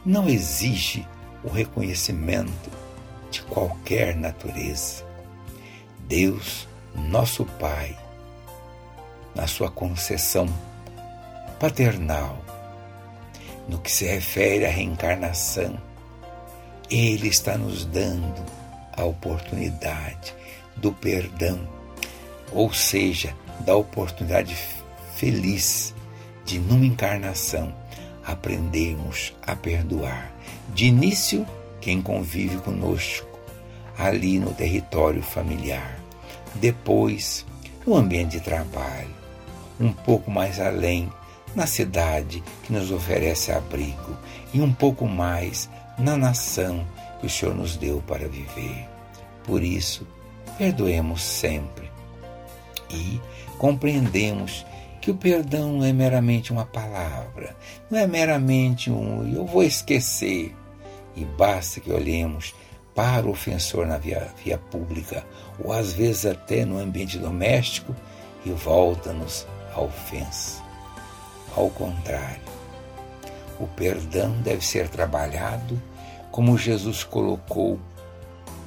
não 0.03 0.27
exige 0.27 1.07
o 1.43 1.49
reconhecimento 1.49 2.82
de 3.33 3.41
qualquer 3.41 4.15
natureza. 4.15 5.03
Deus, 6.07 6.67
nosso 6.93 7.43
Pai, 7.59 7.97
na 9.33 9.47
sua 9.47 9.71
concessão 9.71 10.47
paternal, 11.59 12.37
no 13.67 13.79
que 13.79 13.91
se 13.91 14.05
refere 14.05 14.67
à 14.67 14.69
reencarnação, 14.69 15.75
Ele 16.91 17.27
está 17.27 17.57
nos 17.57 17.85
dando 17.85 18.45
a 18.95 19.03
oportunidade 19.03 20.35
do 20.75 20.91
perdão, 20.91 21.67
ou 22.51 22.71
seja, 22.71 23.35
da 23.61 23.75
oportunidade 23.75 24.55
feliz 25.15 25.95
de, 26.45 26.59
numa 26.59 26.85
encarnação, 26.85 27.73
aprendermos 28.23 29.33
a 29.41 29.55
perdoar. 29.55 30.31
De 30.75 30.85
início, 30.85 31.47
quem 31.83 32.01
convive 32.01 32.57
conosco, 32.59 33.27
ali 33.97 34.39
no 34.39 34.53
território 34.53 35.21
familiar. 35.21 35.99
Depois, 36.55 37.45
no 37.85 37.95
ambiente 37.95 38.37
de 38.37 38.39
trabalho. 38.39 39.13
Um 39.79 39.91
pouco 39.91 40.31
mais 40.31 40.61
além, 40.61 41.11
na 41.53 41.67
cidade 41.67 42.41
que 42.63 42.71
nos 42.71 42.89
oferece 42.89 43.51
abrigo. 43.51 44.17
E 44.53 44.61
um 44.61 44.71
pouco 44.71 45.05
mais 45.05 45.69
na 45.97 46.15
nação 46.15 46.87
que 47.19 47.25
o 47.25 47.29
Senhor 47.29 47.53
nos 47.53 47.75
deu 47.75 48.01
para 48.07 48.29
viver. 48.29 48.87
Por 49.43 49.61
isso, 49.61 50.07
perdoemos 50.57 51.21
sempre. 51.21 51.91
E 52.89 53.19
compreendemos 53.57 54.65
que 55.01 55.11
o 55.11 55.15
perdão 55.15 55.79
não 55.79 55.85
é 55.85 55.91
meramente 55.91 56.53
uma 56.53 56.65
palavra, 56.65 57.57
não 57.91 57.99
é 57.99 58.07
meramente 58.07 58.89
um 58.89 59.27
eu 59.27 59.45
vou 59.45 59.63
esquecer. 59.63 60.55
E 61.15 61.23
basta 61.23 61.79
que 61.79 61.91
olhemos 61.91 62.55
para 62.95 63.25
o 63.25 63.31
ofensor 63.31 63.85
na 63.85 63.97
via, 63.97 64.31
via 64.43 64.57
pública, 64.57 65.25
ou 65.63 65.71
às 65.71 65.93
vezes 65.93 66.25
até 66.25 66.65
no 66.65 66.79
ambiente 66.79 67.17
doméstico, 67.17 67.95
e 68.45 68.51
volta-nos 68.51 69.47
a 69.73 69.81
ofensa. 69.81 70.61
Ao 71.55 71.69
contrário, 71.69 72.41
o 73.59 73.67
perdão 73.67 74.31
deve 74.41 74.65
ser 74.65 74.89
trabalhado 74.89 75.81
como 76.31 76.57
Jesus 76.57 77.03
colocou 77.03 77.79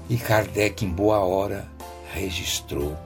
e 0.08 0.16
Kardec, 0.16 0.84
em 0.84 0.88
boa 0.88 1.18
hora, 1.18 1.66
registrou: 2.12 2.96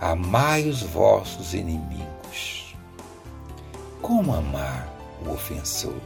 Amai 0.00 0.68
os 0.68 0.82
vossos 0.82 1.54
inimigos 1.54 2.74
como 4.02 4.34
amar 4.34 4.88
o 5.24 5.30
ofensor? 5.30 6.00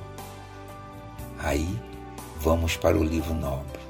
Aí 1.38 1.80
vamos 2.44 2.76
para 2.76 2.98
o 2.98 3.02
livro 3.02 3.33
nobre, 3.33 3.80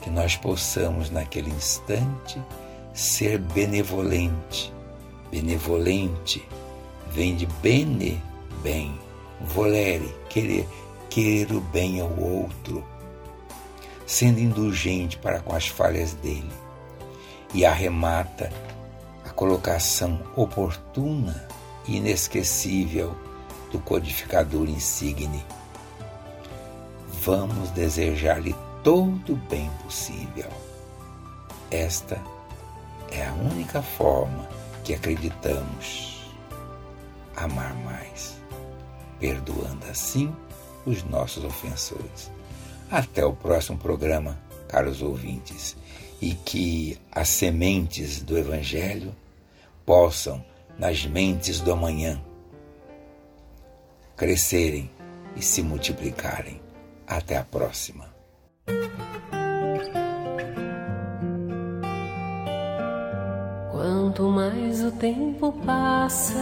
que 0.00 0.08
nós 0.08 0.34
possamos 0.34 1.10
naquele 1.10 1.50
instante 1.50 2.42
ser 2.94 3.38
benevolente. 3.38 4.72
Benevolente 5.30 6.42
vem 7.10 7.36
de 7.36 7.44
bene, 7.60 8.22
bem, 8.62 8.98
volere, 9.42 10.10
querer, 10.30 10.66
querer 11.10 11.52
o 11.52 11.60
bem 11.60 12.00
ao 12.00 12.18
outro, 12.18 12.82
sendo 14.06 14.40
indulgente 14.40 15.18
para 15.18 15.40
com 15.40 15.54
as 15.54 15.68
falhas 15.68 16.14
dele. 16.14 16.50
E 17.52 17.66
arremata 17.66 18.50
a 19.22 19.28
colocação 19.30 20.18
oportuna 20.34 21.46
inesquecível 21.86 23.14
do 23.70 23.78
codificador 23.80 24.66
insigne. 24.66 25.44
Vamos 27.26 27.70
desejar-lhe 27.70 28.54
todo 28.84 29.32
o 29.32 29.36
bem 29.36 29.68
possível. 29.82 30.48
Esta 31.72 32.22
é 33.10 33.26
a 33.26 33.32
única 33.32 33.82
forma 33.82 34.48
que 34.84 34.94
acreditamos 34.94 36.24
amar 37.34 37.74
mais, 37.78 38.40
perdoando 39.18 39.84
assim 39.90 40.32
os 40.86 41.02
nossos 41.02 41.44
ofensores. 41.44 42.30
Até 42.88 43.26
o 43.26 43.32
próximo 43.32 43.76
programa, 43.76 44.38
caros 44.68 45.02
ouvintes, 45.02 45.76
e 46.22 46.32
que 46.32 46.96
as 47.10 47.28
sementes 47.28 48.22
do 48.22 48.38
Evangelho 48.38 49.12
possam 49.84 50.44
nas 50.78 51.04
mentes 51.04 51.60
do 51.60 51.72
amanhã 51.72 52.22
crescerem 54.16 54.88
e 55.34 55.42
se 55.42 55.60
multiplicarem. 55.60 56.64
Até 57.06 57.36
a 57.36 57.44
próxima. 57.44 58.04
Quanto 63.70 64.28
mais 64.28 64.82
o 64.82 64.90
tempo 64.92 65.52
passa, 65.64 66.34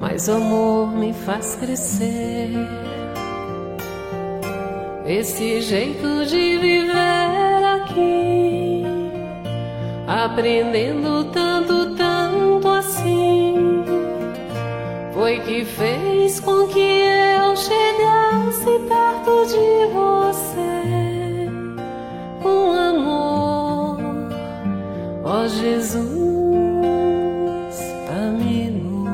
mais 0.00 0.28
o 0.28 0.32
amor 0.32 0.92
me 0.92 1.12
faz 1.12 1.56
crescer. 1.56 2.50
Esse 5.06 5.62
jeito 5.62 6.26
de 6.26 6.58
viver 6.58 7.64
aqui, 7.64 8.82
aprendendo 10.06 11.24
tanto, 11.32 11.96
tanto 11.96 12.68
assim 12.68 13.84
foi 15.18 15.40
que 15.40 15.64
fez 15.64 16.38
com 16.40 16.68
que 16.68 16.78
eu 16.78 17.56
chegasse 17.56 17.97
perto 18.88 19.46
de 19.46 19.86
você 19.92 21.48
com 22.42 22.72
amor, 22.72 23.98
ó 25.24 25.46
Jesus, 25.46 26.06
amigo. 28.08 29.04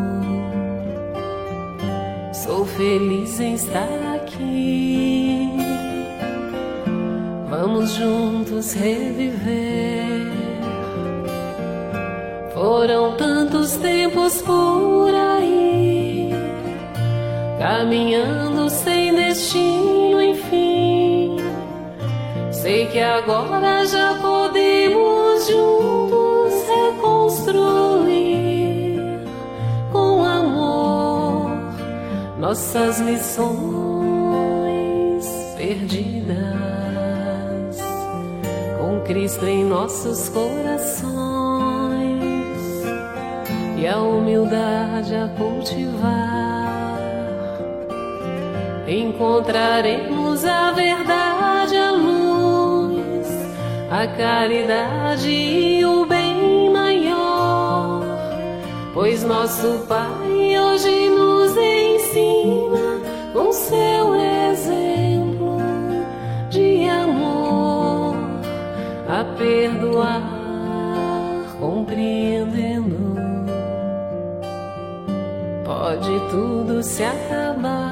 Sou 2.32 2.64
feliz 2.64 3.40
em 3.40 3.54
estar 3.54 3.88
aqui. 4.16 5.50
Vamos 7.48 7.90
juntos 7.94 8.72
reviver. 8.72 10.32
Foram 12.52 13.16
tantos 13.16 13.76
tempos 13.76 14.40
por 14.42 15.12
aí 15.14 16.30
caminhando 17.58 18.68
sem 18.68 19.03
destino, 19.34 20.22
enfim. 20.22 21.36
Sei 22.52 22.86
que 22.86 23.00
agora 23.00 23.84
já 23.84 24.14
podemos 24.22 25.48
juntos 25.48 26.54
reconstruir 26.68 27.68
com 29.92 30.24
amor 30.24 31.50
nossas 32.38 33.00
lições 33.00 33.54
perdidas, 35.56 36.36
com 38.78 39.00
Cristo 39.00 39.44
em 39.46 39.64
nossos 39.64 40.28
corações 40.28 41.12
e 43.76 43.86
a 43.86 43.98
humildade 43.98 45.14
a 45.16 45.28
cultivar 45.36 46.43
encontraremos 49.14 50.44
a 50.44 50.72
verdade, 50.72 51.76
a 51.76 51.92
luz, 51.92 53.28
a 53.90 54.06
caridade 54.08 55.30
e 55.30 55.84
o 55.84 56.04
bem 56.04 56.70
maior. 56.70 58.02
Pois 58.92 59.22
nosso 59.24 59.84
Pai 59.88 60.58
hoje 60.58 61.08
nos 61.10 61.56
ensina 61.56 63.00
com 63.32 63.52
seu 63.52 64.14
exemplo 64.16 65.58
de 66.50 66.88
amor 66.88 68.16
a 69.08 69.24
perdoar, 69.36 70.22
compreendendo 71.60 73.14
Pode 75.64 76.20
tudo 76.30 76.82
se 76.82 77.02
acabar, 77.02 77.83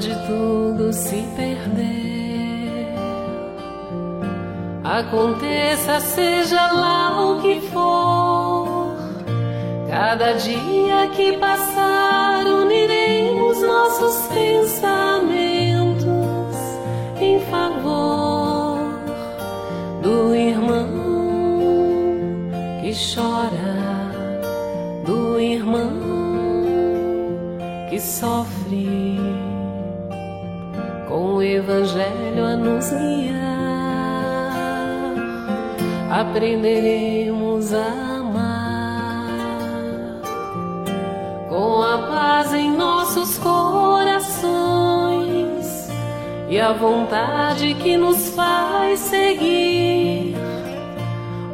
pode 0.00 0.14
tudo 0.26 0.92
se 0.92 1.22
perder. 1.36 2.94
Aconteça, 4.82 6.00
seja 6.00 6.72
lá 6.72 7.32
o 7.32 7.42
que 7.42 7.60
for, 7.68 8.96
cada 9.88 10.32
dia 10.32 11.06
que 11.14 11.36
passar, 11.36 12.46
uniremos 12.46 13.60
nossos 13.60 14.26
pensamentos 14.28 14.89
com 31.10 31.34
o 31.34 31.42
Evangelho 31.42 32.44
a 32.44 32.54
nos 32.54 32.88
guiar, 32.88 34.54
aprenderemos 36.08 37.74
a 37.74 37.86
amar 38.20 39.26
com 41.48 41.82
a 41.82 41.98
paz 41.98 42.54
em 42.54 42.70
nossos 42.76 43.36
corações 43.38 44.50
e 46.48 46.60
a 46.60 46.72
vontade 46.72 47.74
que 47.74 47.96
nos 47.96 48.28
faz 48.28 49.00
seguir. 49.00 50.36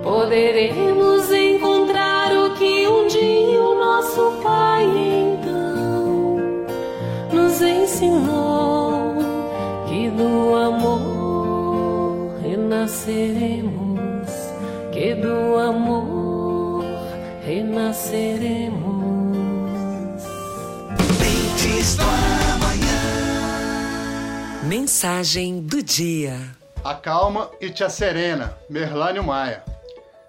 Poderemos 0.03 1.33
encontrar 1.33 2.31
o 2.31 2.51
que 2.57 2.87
um 2.87 3.07
dia 3.07 3.59
o 3.62 3.75
nosso 3.79 4.38
Pai 4.42 4.85
então 4.85 6.27
nos 7.33 7.62
ensinou 7.62 8.26
renasceremos, 13.07 14.29
que 14.92 15.14
do 15.14 15.57
amor 15.57 16.85
renasceremos. 17.45 18.77
Mentes 21.21 21.97
do 21.97 22.03
amanhã. 22.03 23.01
Mensagem 24.64 25.61
do 25.61 25.81
dia. 25.83 26.37
Acalma 26.85 27.51
e 27.61 27.71
te 27.71 27.88
serena, 27.88 28.59
Merlânio 28.69 29.23
Maia. 29.23 29.62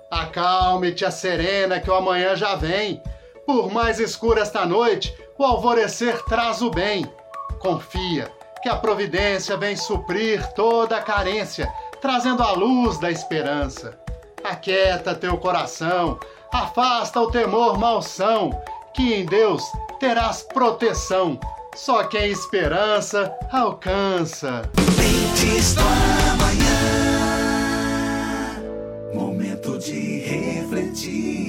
Acalme-te 0.10 1.04
a 1.04 1.12
serena 1.12 1.80
que 1.80 1.90
o 1.90 1.96
amanhã 1.96 2.36
já 2.36 2.56
vem. 2.56 3.02
Por 3.46 3.72
mais 3.72 4.00
escura 4.00 4.42
esta 4.42 4.66
noite, 4.66 5.14
o 5.38 5.44
alvorecer 5.44 6.24
traz 6.26 6.62
o 6.62 6.70
bem. 6.70 7.06
Confia 7.60 8.32
que 8.62 8.70
a 8.70 8.76
providência 8.76 9.56
vem 9.56 9.76
suprir 9.76 10.46
toda 10.54 10.98
a 10.98 11.02
carência, 11.02 11.72
trazendo 12.02 12.44
a 12.44 12.52
luz 12.52 12.98
da 12.98 13.12
esperança. 13.12 13.98
Aquieta 14.44 15.16
teu 15.16 15.38
coração, 15.38 16.20
afasta 16.52 17.20
o 17.20 17.32
temor 17.32 17.78
malsão, 17.78 18.52
que 18.94 19.14
em 19.14 19.26
Deus 19.26 19.64
terás 20.00 20.44
proteção. 20.44 21.40
Só 21.76 22.04
quem 22.06 22.32
esperança 22.32 23.32
alcança. 23.52 24.70
Mentes 24.98 25.76
do 25.76 25.82
amanhã. 25.82 26.58
Momento 29.14 29.78
de 29.78 30.20
refletir. 30.22 31.48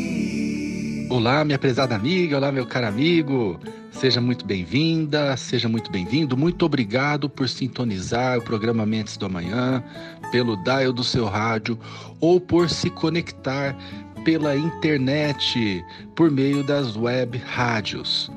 Olá, 1.11 1.45
minha 1.45 1.59
prezada 1.59 1.95
amiga, 1.95 2.37
olá, 2.37 2.53
meu 2.53 2.67
caro 2.67 2.87
amigo. 2.87 3.59
Seja 3.91 4.21
muito 4.21 4.45
bem-vinda, 4.45 5.37
seja 5.37 5.69
muito 5.69 5.91
bem-vindo. 5.91 6.37
Muito 6.37 6.65
obrigado 6.65 7.29
por 7.29 7.49
sintonizar 7.49 8.39
o 8.39 8.43
programa 8.43 8.87
Mentes 8.87 9.17
do 9.17 9.27
Amanhã 9.27 9.83
pelo 10.31 10.57
dial 10.57 10.93
do 10.93 11.05
seu 11.05 11.27
rádio 11.27 11.79
ou 12.21 12.41
por 12.41 12.69
se 12.69 12.91
conectar 12.91 13.77
pela 14.25 14.57
internet 14.57 15.85
por 16.15 16.31
meio 16.31 16.63
das 16.63 16.97
web 16.97 17.39
rádios. 17.39 18.31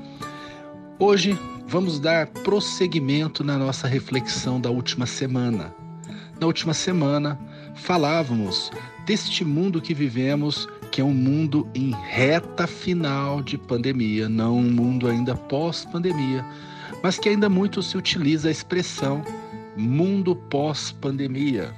Hoje 0.99 1.37
vamos 1.67 1.99
dar 1.99 2.27
prosseguimento 2.27 3.43
na 3.43 3.57
nossa 3.57 3.87
reflexão 3.87 4.59
da 4.59 4.69
última 4.69 5.05
semana. 5.05 5.73
Na 6.39 6.47
última 6.47 6.73
semana, 6.73 7.39
falávamos 7.75 8.71
deste 9.05 9.43
mundo 9.43 9.81
que 9.81 9.93
vivemos, 9.93 10.67
que 10.91 11.01
é 11.01 11.03
um 11.03 11.13
mundo 11.13 11.67
em 11.73 11.91
reta 11.91 12.67
final 12.67 13.41
de 13.41 13.57
pandemia, 13.57 14.29
não 14.29 14.57
um 14.57 14.71
mundo 14.71 15.07
ainda 15.07 15.35
pós-pandemia, 15.35 16.45
mas 17.03 17.17
que 17.17 17.29
ainda 17.29 17.49
muito 17.49 17.81
se 17.81 17.97
utiliza 17.97 18.47
a 18.47 18.51
expressão 18.51 19.23
mundo 19.75 20.35
pós-pandemia, 20.35 21.73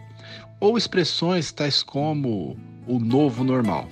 ou 0.64 0.78
expressões 0.78 1.52
tais 1.52 1.84
como 1.84 2.58
o 2.88 2.98
novo 2.98 3.44
normal. 3.44 3.86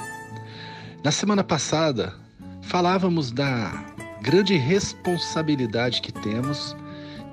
Na 1.04 1.12
semana 1.12 1.44
passada, 1.44 2.14
falávamos 2.62 3.30
da 3.30 3.74
grande 4.22 4.56
responsabilidade 4.56 6.02
que 6.02 6.14
temos 6.14 6.74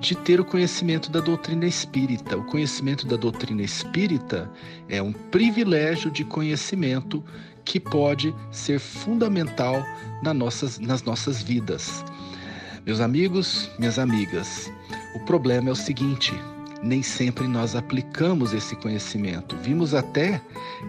de 0.01 0.13
ter 0.13 0.41
o 0.41 0.45
conhecimento 0.45 1.09
da 1.09 1.21
doutrina 1.21 1.65
espírita. 1.65 2.35
O 2.35 2.43
conhecimento 2.43 3.07
da 3.07 3.15
doutrina 3.15 3.61
espírita 3.61 4.51
é 4.89 5.01
um 5.01 5.13
privilégio 5.13 6.11
de 6.11 6.25
conhecimento 6.25 7.23
que 7.63 7.79
pode 7.79 8.35
ser 8.51 8.77
fundamental 8.77 9.81
nas 10.21 10.35
nossas, 10.35 10.79
nas 10.79 11.01
nossas 11.03 11.41
vidas. 11.41 12.03
Meus 12.85 12.99
amigos, 12.99 13.71
minhas 13.79 13.97
amigas, 13.97 14.69
o 15.15 15.19
problema 15.21 15.69
é 15.69 15.71
o 15.71 15.75
seguinte: 15.77 16.33
nem 16.81 17.03
sempre 17.03 17.47
nós 17.47 17.75
aplicamos 17.75 18.53
esse 18.53 18.75
conhecimento. 18.75 19.55
Vimos 19.57 19.93
até 19.93 20.41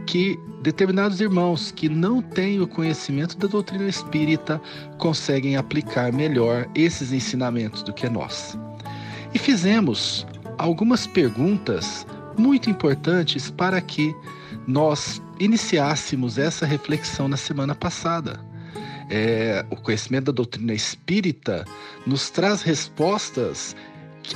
que 0.06 0.38
determinados 0.62 1.20
irmãos 1.20 1.72
que 1.72 1.88
não 1.88 2.22
têm 2.22 2.60
o 2.60 2.66
conhecimento 2.66 3.36
da 3.36 3.48
doutrina 3.48 3.88
espírita 3.88 4.60
conseguem 4.98 5.56
aplicar 5.56 6.12
melhor 6.12 6.68
esses 6.74 7.12
ensinamentos 7.12 7.82
do 7.82 7.92
que 7.92 8.08
nós. 8.08 8.56
E 9.34 9.38
fizemos 9.38 10.26
algumas 10.58 11.06
perguntas 11.06 12.06
muito 12.36 12.70
importantes 12.70 13.50
para 13.50 13.80
que 13.80 14.14
nós 14.66 15.20
iniciássemos 15.38 16.38
essa 16.38 16.66
reflexão 16.66 17.28
na 17.28 17.36
semana 17.36 17.74
passada. 17.74 18.40
É, 19.12 19.64
o 19.70 19.76
conhecimento 19.76 20.26
da 20.26 20.32
doutrina 20.32 20.72
espírita 20.72 21.64
nos 22.06 22.30
traz 22.30 22.62
respostas 22.62 23.74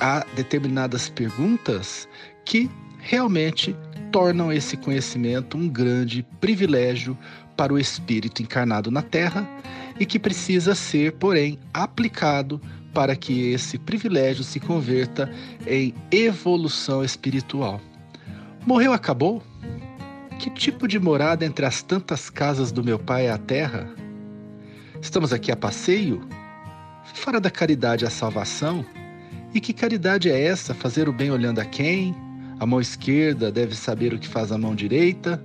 a 0.00 0.24
determinadas 0.34 1.08
perguntas 1.08 2.08
que 2.44 2.70
realmente 2.98 3.76
tornam 4.10 4.52
esse 4.52 4.76
conhecimento 4.76 5.56
um 5.56 5.68
grande 5.68 6.22
privilégio 6.40 7.16
para 7.56 7.72
o 7.72 7.78
espírito 7.78 8.42
encarnado 8.42 8.90
na 8.90 9.02
Terra 9.02 9.48
e 9.98 10.06
que 10.06 10.18
precisa 10.18 10.74
ser, 10.74 11.12
porém, 11.12 11.58
aplicado 11.72 12.60
para 12.92 13.16
que 13.16 13.52
esse 13.52 13.78
privilégio 13.78 14.44
se 14.44 14.60
converta 14.60 15.30
em 15.66 15.94
evolução 16.10 17.04
espiritual. 17.04 17.80
Morreu, 18.64 18.92
acabou? 18.92 19.42
Que 20.38 20.50
tipo 20.50 20.86
de 20.88 20.98
morada 20.98 21.44
entre 21.44 21.66
as 21.66 21.82
tantas 21.82 22.30
casas 22.30 22.72
do 22.72 22.82
meu 22.82 22.98
pai 22.98 23.26
é 23.26 23.30
a 23.30 23.38
terra? 23.38 23.88
Estamos 25.00 25.32
aqui 25.32 25.52
a 25.52 25.56
passeio? 25.56 26.26
Fora 27.14 27.40
da 27.40 27.50
caridade 27.50 28.06
a 28.06 28.10
salvação? 28.10 28.84
E 29.54 29.60
que 29.60 29.72
caridade 29.72 30.28
é 30.28 30.46
essa? 30.46 30.74
Fazer 30.74 31.08
o 31.08 31.12
bem 31.12 31.30
olhando 31.30 31.60
a 31.60 31.64
quem? 31.64 32.12
A 32.58 32.66
mão 32.66 32.80
esquerda 32.80 33.52
deve 33.52 33.76
saber 33.76 34.12
o 34.12 34.18
que 34.18 34.26
faz 34.26 34.50
a 34.50 34.58
mão 34.58 34.74
direita? 34.74 35.40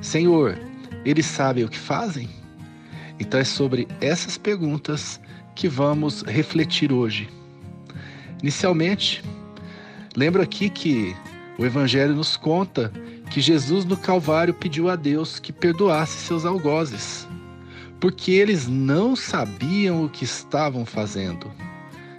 Senhor, 0.00 0.56
eles 1.04 1.26
sabem 1.26 1.64
o 1.64 1.68
que 1.68 1.76
fazem? 1.76 2.28
Então 3.18 3.40
é 3.40 3.44
sobre 3.44 3.88
essas 4.00 4.38
perguntas 4.38 5.20
que 5.56 5.68
vamos 5.68 6.22
refletir 6.22 6.92
hoje. 6.92 7.28
Inicialmente, 8.40 9.20
lembro 10.16 10.40
aqui 10.40 10.70
que 10.70 11.14
o 11.58 11.66
Evangelho 11.66 12.14
nos 12.14 12.36
conta 12.36 12.92
que 13.30 13.40
Jesus 13.40 13.84
no 13.84 13.96
Calvário 13.96 14.54
pediu 14.54 14.88
a 14.88 14.94
Deus 14.94 15.40
que 15.40 15.52
perdoasse 15.52 16.18
seus 16.18 16.44
algozes, 16.44 17.26
porque 17.98 18.30
eles 18.30 18.68
não 18.68 19.16
sabiam 19.16 20.04
o 20.04 20.08
que 20.08 20.24
estavam 20.24 20.86
fazendo. 20.86 21.50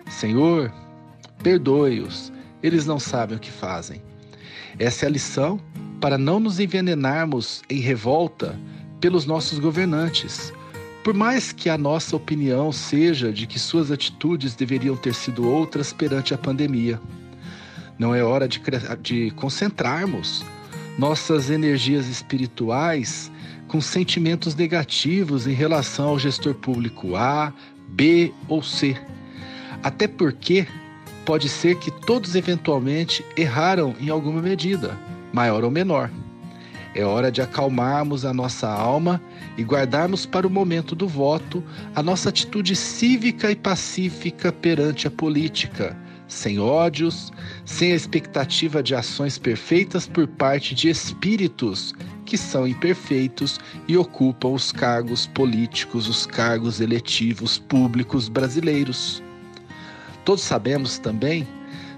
Senhor, 0.10 0.72
perdoe-os, 1.42 2.32
eles 2.62 2.86
não 2.86 3.00
sabem 3.00 3.38
o 3.38 3.40
que 3.40 3.52
fazem. 3.52 4.02
Essa 4.80 5.06
é 5.06 5.08
a 5.08 5.12
lição 5.12 5.60
para 6.00 6.18
não 6.18 6.40
nos 6.40 6.60
envenenarmos 6.60 7.62
em 7.70 7.80
revolta 7.80 8.60
pelos 9.00 9.26
nossos 9.26 9.60
governantes, 9.60 10.54
por 11.04 11.14
mais 11.14 11.52
que 11.52 11.70
a 11.70 11.78
nossa 11.78 12.16
opinião 12.16 12.72
seja 12.72 13.32
de 13.32 13.48
que 13.48 13.60
suas 13.60 13.92
atitudes 13.92 14.56
deveriam 14.56 14.96
ter 14.96 15.14
sido 15.14 15.48
outras 15.48 15.92
perante 15.92 16.34
a 16.34 16.38
pandemia, 16.38 17.00
não 17.98 18.16
é 18.16 18.24
hora 18.24 18.48
de, 18.48 18.62
de 19.02 19.32
concentrarmos 19.32 20.44
nossas 20.98 21.50
energias 21.50 22.08
espirituais 22.08 23.32
com 23.68 23.80
sentimentos 23.80 24.56
negativos 24.56 25.48
em 25.48 25.54
relação 25.54 26.10
ao 26.10 26.20
gestor 26.20 26.54
público 26.56 27.16
A, 27.16 27.54
B 27.90 28.34
ou 28.48 28.62
C. 28.62 28.98
Até 29.84 30.08
porque 30.08 30.68
pode 31.26 31.50
ser 31.50 31.76
que 31.76 31.92
todos 31.92 32.36
eventualmente 32.36 33.26
erraram 33.36 33.96
em 34.00 34.10
alguma 34.10 34.42
medida, 34.42 34.98
maior 35.34 35.64
ou 35.64 35.72
menor. 35.72 36.10
É 36.94 37.06
hora 37.06 37.32
de 37.32 37.42
acalmarmos 37.42 38.26
a 38.26 38.34
nossa 38.34 38.68
alma 38.68 39.22
e 39.58 39.64
guardarmos 39.64 40.26
para 40.26 40.46
o 40.46 40.50
momento 40.50 40.94
do 40.94 41.08
voto 41.08 41.64
a 41.96 42.04
nossa 42.04 42.30
atitude 42.30 42.76
cívica 42.76 43.50
e 43.50 43.56
pacífica 43.56 44.52
perante 44.52 45.08
a 45.08 45.12
política, 45.12 45.98
sem 46.28 46.60
ódios, 46.60 47.32
sem 47.66 47.94
a 47.94 47.96
expectativa 47.96 48.84
de 48.84 48.94
ações 48.94 49.38
perfeitas 49.38 50.06
por 50.06 50.28
parte 50.28 50.76
de 50.76 50.90
espíritos 50.90 51.94
que 52.26 52.38
são 52.38 52.68
imperfeitos 52.68 53.60
e 53.88 53.96
ocupam 53.96 54.50
os 54.50 54.72
cargos 54.72 55.28
políticos, 55.28 56.08
os 56.08 56.26
cargos 56.26 56.80
eletivos 56.82 57.58
públicos 57.58 58.28
brasileiros. 58.28 59.22
Todos 60.26 60.44
sabemos 60.44 60.98
também 61.00 61.48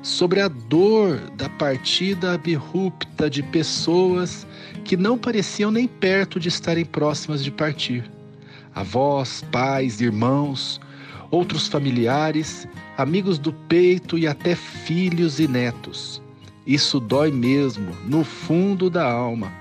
sobre 0.02 0.42
a 0.42 0.48
dor 0.48 1.20
da 1.38 1.50
partida 1.50 2.34
abrupta 2.34 3.30
de 3.30 3.42
pessoas 3.42 4.46
que 4.84 4.98
não 4.98 5.18
pareciam 5.18 5.72
nem 5.72 5.88
perto 5.88 6.40
de 6.40 6.50
estarem 6.50 6.86
próximas 6.86 7.44
de 7.44 7.50
partir. 7.50 8.10
Avós, 8.76 9.44
pais, 9.52 10.02
irmãos, 10.02 10.80
outros 11.32 11.68
familiares, 11.68 12.68
amigos 12.98 13.40
do 13.40 13.54
peito 13.54 14.18
e 14.18 14.28
até 14.28 14.56
filhos 14.56 15.40
e 15.40 15.48
netos. 15.48 16.22
Isso 16.66 17.00
dói 17.00 17.32
mesmo, 17.32 17.96
no 18.06 18.24
fundo 18.24 18.90
da 18.90 19.10
alma. 19.10 19.52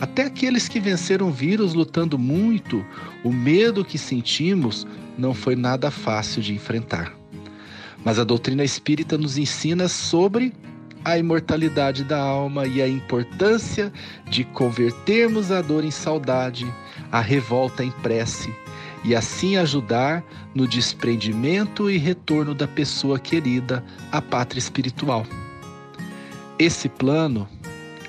Até 0.00 0.24
aqueles 0.24 0.68
que 0.68 0.80
venceram 0.80 1.28
o 1.28 1.32
vírus 1.32 1.74
lutando 1.74 2.18
muito, 2.18 2.84
o 3.22 3.32
medo 3.32 3.84
que 3.84 3.96
sentimos 3.96 4.86
não 5.16 5.32
foi 5.32 5.54
nada 5.54 5.90
fácil 5.90 6.42
de 6.42 6.54
enfrentar. 6.54 7.21
Mas 8.04 8.18
a 8.18 8.24
doutrina 8.24 8.64
espírita 8.64 9.16
nos 9.16 9.38
ensina 9.38 9.88
sobre 9.88 10.52
a 11.04 11.18
imortalidade 11.18 12.04
da 12.04 12.20
alma 12.20 12.66
e 12.66 12.80
a 12.80 12.88
importância 12.88 13.92
de 14.28 14.44
convertermos 14.44 15.50
a 15.50 15.60
dor 15.60 15.84
em 15.84 15.90
saudade, 15.90 16.66
a 17.10 17.20
revolta 17.20 17.84
em 17.84 17.90
prece 17.90 18.52
e 19.04 19.14
assim 19.14 19.56
ajudar 19.56 20.24
no 20.54 20.66
desprendimento 20.66 21.90
e 21.90 21.98
retorno 21.98 22.54
da 22.54 22.68
pessoa 22.68 23.18
querida 23.18 23.84
à 24.12 24.22
pátria 24.22 24.60
espiritual. 24.60 25.26
Esse 26.58 26.88
plano 26.88 27.48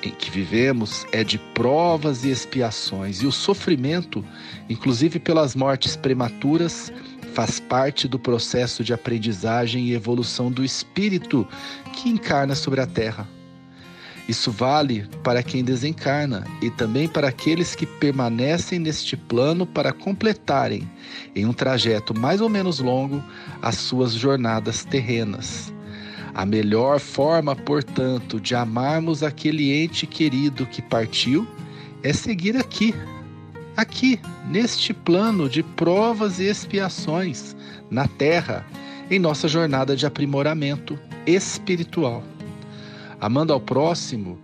em 0.04 0.12
que 0.12 0.30
vivemos 0.30 1.08
é 1.12 1.24
de 1.24 1.40
provas 1.40 2.24
e 2.24 2.30
expiações, 2.30 3.22
e 3.22 3.26
o 3.26 3.32
sofrimento, 3.32 4.24
inclusive 4.70 5.18
pelas 5.18 5.56
mortes 5.56 5.96
prematuras, 5.96 6.92
faz 7.34 7.60
parte 7.60 8.08
do 8.08 8.20
processo 8.20 8.84
de 8.84 8.94
aprendizagem 8.94 9.88
e 9.88 9.94
evolução 9.94 10.52
do 10.52 10.64
espírito 10.64 11.48
que 11.92 12.10
encarna 12.10 12.54
sobre 12.56 12.80
a 12.80 12.86
terra. 12.86 13.28
Isso 14.30 14.52
vale 14.52 15.06
para 15.22 15.44
quem 15.44 15.64
desencarna 15.64 16.46
e 16.62 16.70
também 16.70 17.10
para 17.10 17.28
aqueles 17.28 17.76
que 17.76 17.86
permanecem 17.86 18.80
neste 18.80 19.18
plano 19.18 19.66
para 19.66 19.92
completarem, 19.92 20.90
em 21.36 21.46
um 21.46 21.52
trajeto 21.52 22.18
mais 22.18 22.40
ou 22.40 22.48
menos 22.48 22.80
longo, 22.80 23.22
as 23.62 23.76
suas 23.76 24.14
jornadas 24.14 24.86
terrenas. 24.86 25.74
A 26.34 26.46
melhor 26.46 27.00
forma, 27.00 27.56
portanto, 27.56 28.40
de 28.40 28.56
amarmos 28.56 29.24
aquele 29.24 29.74
ente 29.74 30.08
querido 30.08 30.66
que 30.66 30.82
partiu 30.82 31.46
é 32.02 32.14
seguir 32.14 32.56
aqui, 32.56 32.94
aqui, 33.76 34.20
neste 34.48 34.94
plano 34.94 35.50
de 35.50 35.64
provas 35.64 36.40
e 36.40 36.46
expiações, 36.46 37.56
na 37.90 38.08
Terra, 38.08 38.66
em 39.10 39.20
nossa 39.20 39.48
jornada 39.48 39.96
de 39.96 40.06
aprimoramento 40.06 40.98
espiritual. 41.26 42.24
Amando 43.20 43.54
ao 43.54 43.60
próximo 43.60 44.40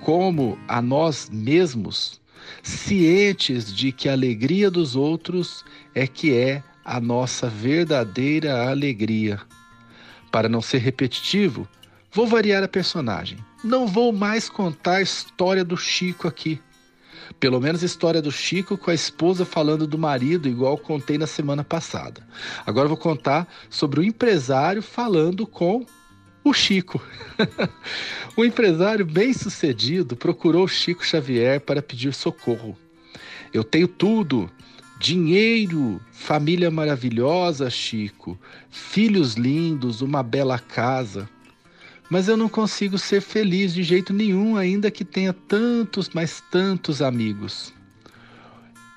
como 0.00 0.58
a 0.68 0.82
nós 0.82 1.30
mesmos, 1.32 2.20
cientes 2.62 3.74
de 3.74 3.90
que 3.90 4.08
a 4.08 4.12
alegria 4.12 4.70
dos 4.70 4.94
outros 4.94 5.64
é 5.94 6.06
que 6.06 6.34
é 6.34 6.62
a 6.84 7.00
nossa 7.00 7.48
verdadeira 7.48 8.68
alegria. 8.68 9.40
Para 10.30 10.48
não 10.48 10.60
ser 10.60 10.78
repetitivo, 10.78 11.66
vou 12.12 12.26
variar 12.26 12.62
a 12.62 12.68
personagem. 12.68 13.38
Não 13.62 13.86
vou 13.86 14.12
mais 14.12 14.50
contar 14.50 14.96
a 14.96 15.02
história 15.02 15.64
do 15.64 15.76
Chico 15.76 16.28
aqui 16.28 16.60
pelo 17.38 17.60
menos 17.60 17.82
a 17.82 17.86
história 17.86 18.22
do 18.22 18.32
Chico 18.32 18.78
com 18.78 18.90
a 18.90 18.94
esposa 18.94 19.44
falando 19.44 19.86
do 19.86 19.98
marido, 19.98 20.48
igual 20.48 20.78
contei 20.78 21.18
na 21.18 21.26
semana 21.26 21.62
passada. 21.62 22.26
Agora 22.66 22.88
vou 22.88 22.96
contar 22.96 23.46
sobre 23.68 24.00
o 24.00 24.02
empresário 24.02 24.82
falando 24.82 25.46
com 25.46 25.84
o 26.42 26.52
Chico. 26.52 27.02
o 28.36 28.44
empresário 28.44 29.04
bem-sucedido 29.04 30.16
procurou 30.16 30.68
Chico 30.68 31.04
Xavier 31.04 31.60
para 31.60 31.82
pedir 31.82 32.14
socorro. 32.14 32.76
Eu 33.52 33.64
tenho 33.64 33.88
tudo: 33.88 34.50
dinheiro, 34.98 36.00
família 36.12 36.70
maravilhosa, 36.70 37.68
Chico, 37.70 38.38
filhos 38.70 39.34
lindos, 39.34 40.00
uma 40.00 40.22
bela 40.22 40.58
casa 40.58 41.28
mas 42.14 42.28
eu 42.28 42.36
não 42.36 42.48
consigo 42.48 42.96
ser 42.96 43.20
feliz 43.20 43.74
de 43.74 43.82
jeito 43.82 44.12
nenhum, 44.12 44.56
ainda 44.56 44.88
que 44.88 45.04
tenha 45.04 45.32
tantos, 45.32 46.10
mas 46.14 46.40
tantos 46.48 47.02
amigos. 47.02 47.74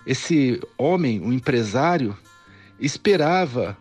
Esse 0.06 0.62
homem, 0.78 1.20
o 1.20 1.30
um 1.30 1.34
empresário, 1.34 2.16
esperava 2.80 3.76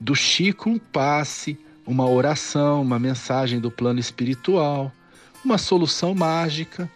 do 0.00 0.12
Chico 0.12 0.68
um 0.68 0.76
passe, 0.76 1.56
uma 1.86 2.04
oração, 2.04 2.82
uma 2.82 2.98
mensagem 2.98 3.60
do 3.60 3.70
plano 3.70 4.00
espiritual, 4.00 4.92
uma 5.44 5.56
solução 5.56 6.12
mágica, 6.12 6.90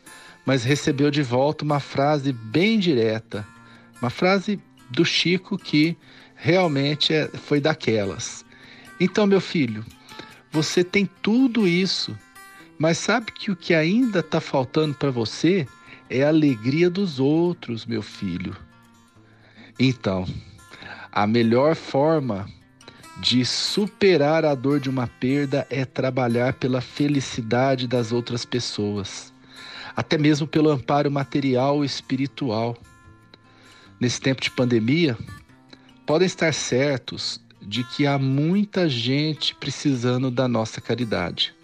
mas 0.45 0.65
recebeu 0.65 1.13
de 1.13 1.23
volta 1.23 1.65
uma 1.65 1.79
frase 1.79 2.33
bem 2.33 2.77
direta, 2.77 3.47
uma 4.03 4.11
frase 4.11 4.61
do 4.91 5.05
Chico 5.05 5.57
que 5.57 5.97
realmente 6.35 7.15
é, 7.15 7.29
foi 7.29 7.61
daquelas. 7.61 8.45
Então, 8.99 9.29
meu 9.29 9.41
filho, 9.41 9.85
você 10.55 10.85
tem 10.85 11.05
tudo 11.21 11.67
isso, 11.67 12.17
mas 12.79 12.97
sabe 12.99 13.33
que 13.33 13.51
o 13.51 13.57
que 13.57 13.75
ainda 13.75 14.21
está 14.21 14.41
faltando 14.41 14.95
para 14.95 15.11
você 15.11 15.67
é 16.09 16.23
a 16.23 16.29
alegria 16.29 16.89
dos 16.89 17.19
outros, 17.19 17.85
meu 17.85 18.01
filho. 18.01 18.57
Então, 19.81 20.25
a 21.11 21.27
melhor 21.27 21.75
forma 21.75 22.49
de 23.17 23.45
superar 23.45 24.45
a 24.45 24.55
dor 24.55 24.79
de 24.79 24.89
uma 24.89 25.09
perda 25.09 25.67
é 25.69 25.85
trabalhar 25.85 26.53
pela 26.53 26.81
felicidade 26.81 27.89
das 27.89 28.13
outras 28.13 28.45
pessoas, 28.45 29.33
até 29.97 30.17
mesmo 30.17 30.47
pelo 30.47 30.71
amparo 30.71 31.11
material 31.11 31.83
e 31.83 31.87
espiritual. 31.87 32.77
Nesse 33.99 34.21
tempo 34.21 34.41
de 34.41 34.53
pandemia, 34.53 35.19
podem 36.07 36.27
estar 36.27 36.55
certos 36.55 37.44
de 37.67 37.83
que 37.85 38.07
há 38.07 38.19
muita 38.19 38.89
gente 38.89 39.55
precisando 39.55 40.31
da 40.31 40.47
nossa 40.47 40.81
caridade. 40.81 41.55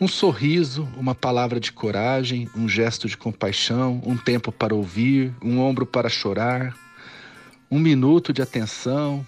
Um 0.00 0.08
sorriso, 0.08 0.88
uma 0.96 1.14
palavra 1.14 1.60
de 1.60 1.70
coragem, 1.70 2.48
um 2.56 2.66
gesto 2.66 3.06
de 3.06 3.16
compaixão, 3.16 4.00
um 4.04 4.16
tempo 4.16 4.50
para 4.50 4.74
ouvir, 4.74 5.34
um 5.42 5.58
ombro 5.60 5.84
para 5.84 6.08
chorar, 6.08 6.74
um 7.70 7.78
minuto 7.78 8.32
de 8.32 8.40
atenção 8.40 9.24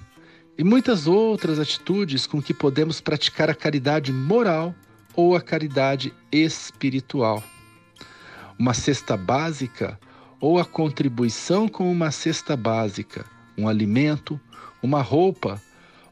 e 0.57 0.65
muitas 0.65 1.07
outras 1.07 1.59
atitudes 1.59 2.27
com 2.27 2.41
que 2.41 2.55
podemos 2.55 3.01
praticar 3.01 3.51
a 3.51 3.55
caridade 3.55 4.13
moral 4.13 4.75
ou 5.15 5.37
a 5.37 5.43
caridade 5.43 6.13
espiritual. 6.31 7.43
Uma 8.59 8.73
cesta 8.73 9.15
básica 9.15 10.01
ou 10.41 10.59
a 10.59 10.65
contribuição 10.65 11.69
com 11.69 11.93
uma 11.93 12.11
cesta 12.11 12.57
básica, 12.57 13.27
um 13.59 13.69
alimento, 13.69 14.41
uma 14.83 15.03
roupa 15.03 15.61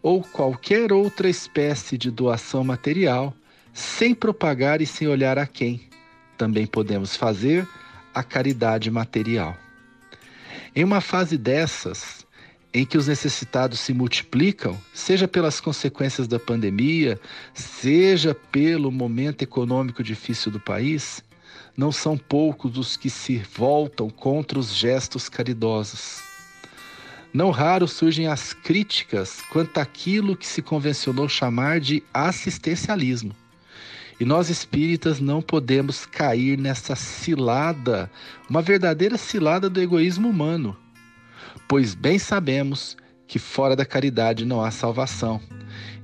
ou 0.03 0.23
qualquer 0.23 0.93
outra 0.93 1.29
espécie 1.29 1.99
de 1.99 2.11
doação 2.11 2.65
material, 2.65 3.35
sem 3.73 4.15
propagar 4.15 4.81
e 4.81 4.87
sem 4.87 5.07
olhar 5.07 5.39
a 5.39 5.47
quem. 5.47 5.81
Também 6.37 6.67
podemos 6.67 7.17
fazer 7.17 7.69
a 8.15 8.23
caridade 8.23 8.91
material. 8.91 9.57
Em 10.75 10.85
uma 10.85 11.01
fase 11.01 11.37
dessas, 11.37 12.27
em 12.73 12.85
que 12.87 12.97
os 12.97 13.09
necessitados 13.09 13.81
se 13.81 13.93
multiplicam, 13.93 14.79
seja 14.95 15.27
pelas 15.27 15.61
consequências 15.61 16.29
da 16.29 16.39
pandemia, 16.39 17.21
seja 17.53 18.35
pelo 18.35 18.91
momento 18.91 19.43
econômico 19.43 20.03
difícil 20.03 20.53
do 20.53 20.61
país, 20.61 21.23
não 21.77 21.91
são 21.91 22.17
poucos 22.17 22.79
os 22.79 22.97
que 22.97 23.11
se 23.11 23.39
voltam 23.39 24.09
contra 24.09 24.59
os 24.59 24.75
gestos 24.75 25.29
caridosos. 25.29 26.30
Não 27.33 27.51
raro 27.51 27.87
surgem 27.87 28.27
as 28.27 28.53
críticas 28.53 29.41
quanto 29.53 29.79
àquilo 29.79 30.37
que 30.37 30.47
se 30.47 30.61
convencionou 30.61 31.29
chamar 31.29 31.79
de 31.79 32.03
assistencialismo. 32.13 33.35
E 34.19 34.25
nós 34.25 34.51
espíritas 34.51 35.21
não 35.21 35.41
podemos 35.41 36.05
cair 36.05 36.59
nessa 36.59 36.97
cilada, 36.97 38.11
uma 38.49 38.61
verdadeira 38.61 39.17
cilada 39.17 39.71
do 39.71 39.81
egoísmo 39.81 40.29
humano, 40.29 40.77
pois 41.69 41.95
bem 41.95 42.19
sabemos 42.19 42.97
que 43.27 43.39
fora 43.39 43.77
da 43.77 43.87
caridade 43.87 44.45
não 44.45 44.63
há 44.63 44.71
salvação. 44.71 45.41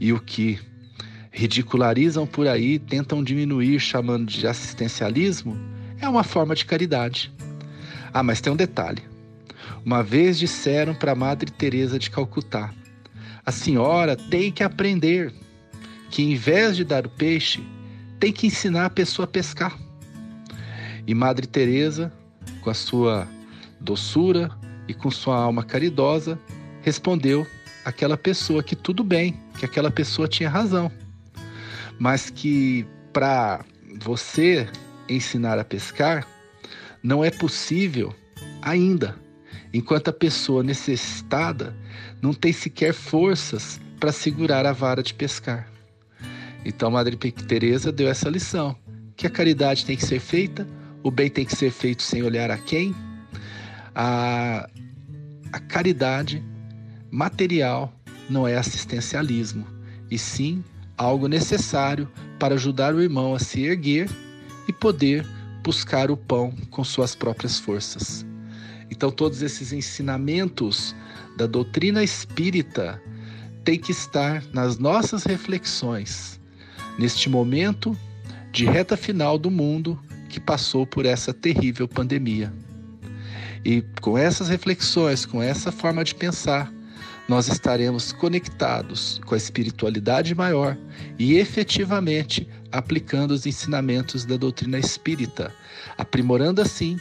E 0.00 0.12
o 0.12 0.20
que 0.20 0.60
ridicularizam 1.32 2.26
por 2.26 2.46
aí, 2.46 2.78
tentam 2.78 3.22
diminuir 3.22 3.80
chamando 3.80 4.26
de 4.26 4.46
assistencialismo, 4.46 5.54
é 6.00 6.08
uma 6.08 6.24
forma 6.24 6.54
de 6.54 6.64
caridade. 6.64 7.30
Ah, 8.14 8.22
mas 8.22 8.40
tem 8.40 8.50
um 8.50 8.56
detalhe. 8.56 9.15
Uma 9.86 10.02
vez 10.02 10.38
disseram 10.38 10.94
para 10.94 11.14
Madre 11.14 11.50
Teresa 11.50 11.98
de 11.98 12.10
Calcutá: 12.10 12.74
"A 13.44 13.52
senhora 13.52 14.16
tem 14.16 14.50
que 14.50 14.62
aprender 14.62 15.32
que 16.10 16.22
em 16.22 16.34
vez 16.34 16.76
de 16.76 16.84
dar 16.84 17.06
o 17.06 17.10
peixe, 17.10 17.62
tem 18.20 18.32
que 18.32 18.48
ensinar 18.48 18.86
a 18.86 18.90
pessoa 18.90 19.24
a 19.24 19.30
pescar". 19.30 19.78
E 21.06 21.14
Madre 21.14 21.46
Teresa, 21.46 22.12
com 22.60 22.68
a 22.68 22.74
sua 22.74 23.28
doçura 23.80 24.50
e 24.88 24.92
com 24.92 25.10
sua 25.10 25.36
alma 25.36 25.62
caridosa, 25.62 26.38
respondeu 26.82 27.46
aquela 27.84 28.16
pessoa 28.16 28.62
que 28.62 28.74
tudo 28.74 29.04
bem, 29.04 29.40
que 29.58 29.64
aquela 29.64 29.90
pessoa 29.90 30.26
tinha 30.26 30.50
razão 30.50 30.90
mas 31.98 32.30
que 32.30 32.86
para 33.12 33.64
você 34.00 34.68
ensinar 35.08 35.58
a 35.58 35.64
pescar 35.64 36.26
não 37.02 37.24
é 37.24 37.30
possível 37.30 38.14
ainda, 38.60 39.16
enquanto 39.76 40.08
a 40.08 40.12
pessoa 40.12 40.62
necessitada 40.62 41.76
não 42.22 42.32
tem 42.32 42.50
sequer 42.50 42.94
forças 42.94 43.78
para 44.00 44.10
segurar 44.10 44.64
a 44.64 44.72
vara 44.72 45.02
de 45.02 45.12
pescar. 45.12 45.70
Então, 46.64 46.90
Madre 46.90 47.14
Teresa 47.16 47.92
deu 47.92 48.08
essa 48.08 48.30
lição, 48.30 48.74
que 49.16 49.26
a 49.26 49.30
caridade 49.30 49.84
tem 49.84 49.94
que 49.94 50.04
ser 50.04 50.18
feita, 50.18 50.66
o 51.02 51.10
bem 51.10 51.28
tem 51.28 51.44
que 51.44 51.54
ser 51.54 51.70
feito 51.70 52.02
sem 52.02 52.22
olhar 52.22 52.50
a 52.50 52.56
quem. 52.56 52.94
A, 53.94 54.66
a 55.52 55.60
caridade 55.60 56.42
material 57.10 57.92
não 58.30 58.48
é 58.48 58.56
assistencialismo, 58.56 59.66
e 60.10 60.16
sim 60.18 60.64
algo 60.96 61.28
necessário 61.28 62.10
para 62.38 62.54
ajudar 62.54 62.94
o 62.94 63.02
irmão 63.02 63.34
a 63.34 63.38
se 63.38 63.62
erguer 63.62 64.08
e 64.66 64.72
poder 64.72 65.26
buscar 65.62 66.10
o 66.10 66.16
pão 66.16 66.50
com 66.70 66.82
suas 66.82 67.14
próprias 67.14 67.58
forças. 67.58 68.24
Então, 68.96 69.10
todos 69.10 69.42
esses 69.42 69.74
ensinamentos 69.74 70.96
da 71.36 71.46
doutrina 71.46 72.02
espírita 72.02 73.00
têm 73.62 73.78
que 73.78 73.92
estar 73.92 74.42
nas 74.54 74.78
nossas 74.78 75.24
reflexões, 75.24 76.40
neste 76.98 77.28
momento 77.28 77.94
de 78.50 78.64
reta 78.64 78.96
final 78.96 79.38
do 79.38 79.50
mundo 79.50 80.00
que 80.30 80.40
passou 80.40 80.86
por 80.86 81.04
essa 81.04 81.34
terrível 81.34 81.86
pandemia. 81.86 82.50
E 83.62 83.84
com 84.00 84.16
essas 84.16 84.48
reflexões, 84.48 85.26
com 85.26 85.42
essa 85.42 85.70
forma 85.70 86.02
de 86.02 86.14
pensar, 86.14 86.72
nós 87.28 87.48
estaremos 87.48 88.12
conectados 88.12 89.20
com 89.26 89.34
a 89.34 89.38
espiritualidade 89.38 90.34
maior 90.34 90.74
e 91.18 91.34
efetivamente 91.34 92.48
aplicando 92.72 93.32
os 93.32 93.44
ensinamentos 93.44 94.24
da 94.24 94.38
doutrina 94.38 94.78
espírita, 94.78 95.52
aprimorando 95.98 96.62
assim 96.62 96.98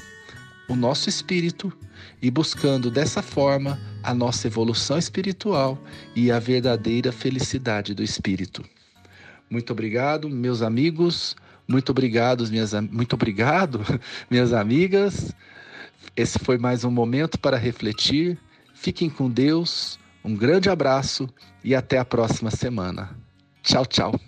o 0.67 0.75
nosso 0.75 1.09
espírito 1.09 1.71
e 2.21 2.29
buscando 2.31 2.89
dessa 2.89 3.21
forma 3.21 3.79
a 4.03 4.13
nossa 4.13 4.47
evolução 4.47 4.97
espiritual 4.97 5.77
e 6.15 6.31
a 6.31 6.39
verdadeira 6.39 7.11
felicidade 7.11 7.93
do 7.93 8.03
espírito. 8.03 8.63
Muito 9.49 9.71
obrigado, 9.71 10.29
meus 10.29 10.61
amigos. 10.61 11.35
Muito 11.67 11.89
obrigado, 11.89 12.47
minhas, 12.47 12.73
muito 12.91 13.13
obrigado, 13.13 13.81
minhas 14.29 14.53
amigas. 14.53 15.33
Esse 16.15 16.37
foi 16.39 16.57
mais 16.57 16.83
um 16.83 16.91
momento 16.91 17.39
para 17.39 17.57
refletir. 17.57 18.37
Fiquem 18.73 19.09
com 19.09 19.29
Deus. 19.29 19.99
Um 20.23 20.35
grande 20.35 20.69
abraço 20.69 21.29
e 21.63 21.75
até 21.75 21.97
a 21.97 22.05
próxima 22.05 22.51
semana. 22.51 23.09
Tchau, 23.63 23.85
tchau. 23.85 24.19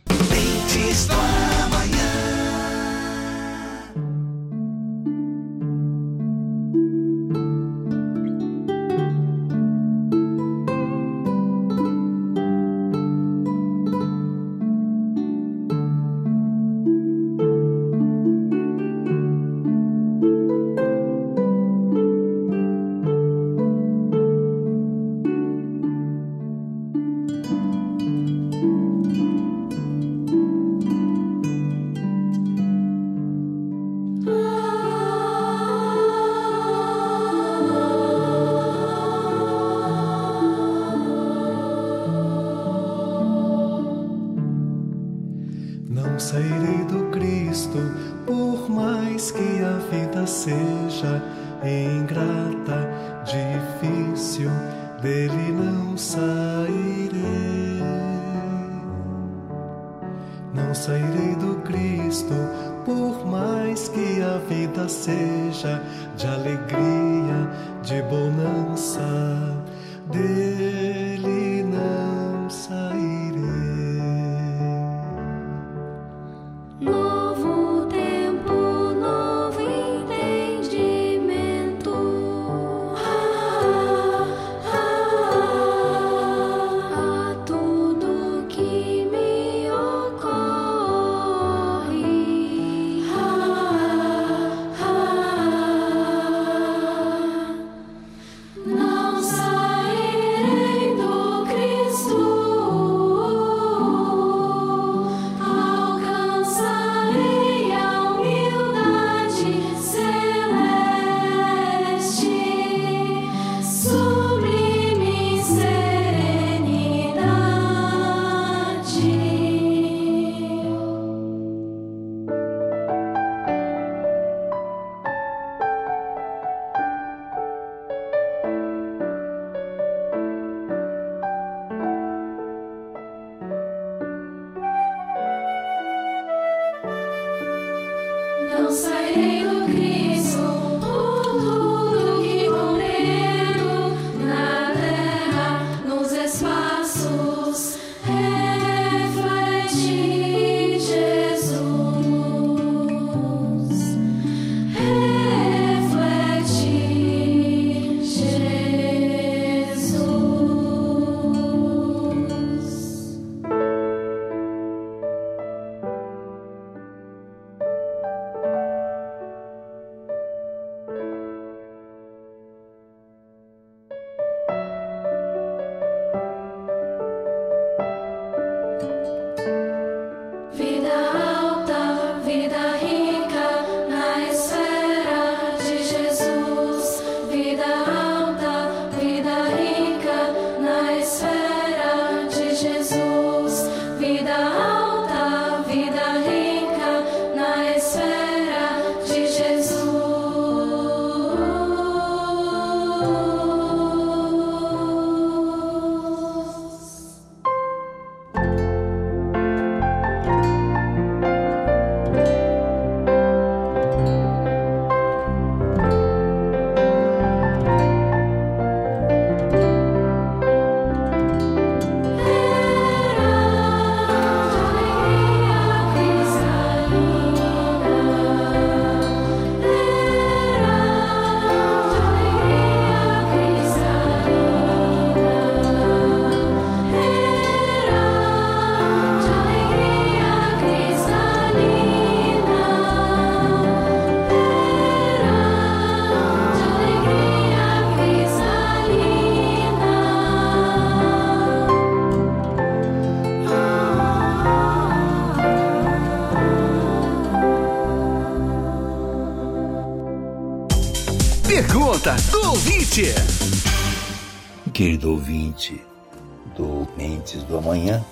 Amanhã, 267.77 268.03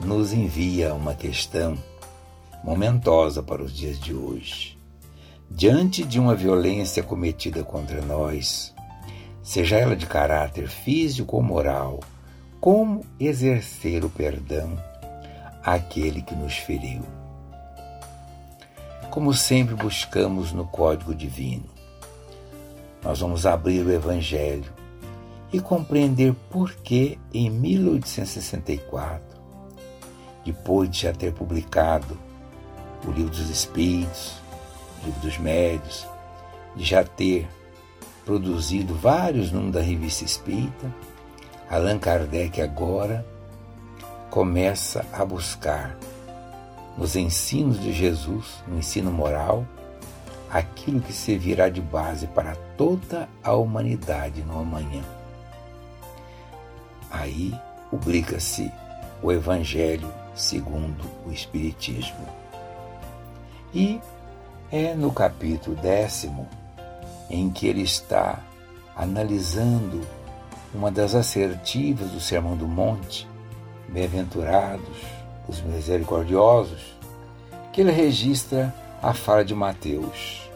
nos 0.00 0.32
envia 0.32 0.92
uma 0.92 1.14
questão 1.14 1.78
momentosa 2.64 3.40
para 3.40 3.62
os 3.62 3.72
dias 3.72 3.96
de 4.00 4.12
hoje. 4.12 4.76
Diante 5.48 6.02
de 6.02 6.18
uma 6.18 6.34
violência 6.34 7.00
cometida 7.00 7.62
contra 7.62 8.02
nós, 8.02 8.74
seja 9.40 9.76
ela 9.76 9.94
de 9.94 10.04
caráter 10.04 10.66
físico 10.66 11.36
ou 11.36 11.42
moral, 11.44 12.00
como 12.60 13.06
exercer 13.20 14.04
o 14.04 14.10
perdão 14.10 14.76
àquele 15.62 16.20
que 16.20 16.34
nos 16.34 16.56
feriu? 16.56 17.02
Como 19.12 19.32
sempre 19.32 19.76
buscamos 19.76 20.50
no 20.50 20.66
Código 20.66 21.14
Divino, 21.14 21.70
nós 23.00 23.20
vamos 23.20 23.46
abrir 23.46 23.86
o 23.86 23.92
Evangelho 23.92 24.75
e 25.56 25.60
compreender 25.60 26.34
por 26.50 26.74
que, 26.74 27.18
em 27.32 27.48
1864, 27.48 29.24
depois 30.44 30.90
de 30.90 31.00
já 31.00 31.14
ter 31.14 31.32
publicado 31.32 32.18
o 33.06 33.10
Livro 33.10 33.30
dos 33.30 33.48
Espíritos, 33.48 34.34
o 35.00 35.06
Livro 35.06 35.20
dos 35.20 35.38
Médios, 35.38 36.06
de 36.76 36.84
já 36.84 37.02
ter 37.02 37.48
produzido 38.26 38.94
vários 38.94 39.50
números 39.50 39.76
da 39.76 39.80
Revista 39.80 40.26
Espírita, 40.26 40.94
Allan 41.70 41.98
Kardec 41.98 42.60
agora 42.60 43.26
começa 44.28 45.06
a 45.10 45.24
buscar 45.24 45.96
nos 46.98 47.16
ensinos 47.16 47.80
de 47.80 47.94
Jesus, 47.94 48.62
no 48.68 48.76
ensino 48.78 49.10
moral, 49.10 49.66
aquilo 50.50 51.00
que 51.00 51.14
servirá 51.14 51.70
de 51.70 51.80
base 51.80 52.26
para 52.26 52.54
toda 52.76 53.26
a 53.42 53.54
humanidade 53.54 54.42
no 54.42 54.60
amanhã. 54.60 55.15
Aí 57.10 57.54
publica-se 57.90 58.72
o 59.22 59.32
Evangelho 59.32 60.12
segundo 60.34 61.04
o 61.26 61.32
Espiritismo. 61.32 62.26
E 63.74 64.00
é 64.70 64.94
no 64.94 65.12
capítulo 65.12 65.76
décimo 65.76 66.48
em 67.30 67.50
que 67.50 67.66
ele 67.66 67.82
está 67.82 68.40
analisando 68.94 70.00
uma 70.74 70.90
das 70.90 71.14
assertivas 71.14 72.10
do 72.10 72.20
Sermão 72.20 72.56
do 72.56 72.66
Monte, 72.66 73.26
Bem-aventurados 73.88 75.16
os 75.48 75.60
misericordiosos, 75.60 76.96
que 77.72 77.80
ele 77.80 77.92
registra 77.92 78.74
a 79.00 79.14
fala 79.14 79.44
de 79.44 79.54
Mateus. 79.54 80.50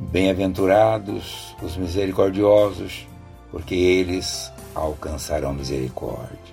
Bem-aventurados 0.00 1.54
os 1.62 1.76
misericordiosos, 1.76 3.06
porque 3.52 3.74
eles 3.74 4.50
alcançarão 4.74 5.52
misericórdia. 5.52 6.52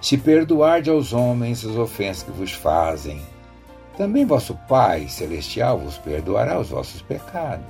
Se 0.00 0.18
perdoarde 0.18 0.90
aos 0.90 1.12
homens 1.12 1.64
as 1.64 1.76
ofensas 1.76 2.22
que 2.22 2.30
vos 2.30 2.52
fazem, 2.52 3.20
também 3.96 4.26
vosso 4.26 4.54
Pai 4.68 5.08
Celestial 5.08 5.78
vos 5.78 5.96
perdoará 5.98 6.60
os 6.60 6.68
vossos 6.68 7.02
pecados. 7.02 7.64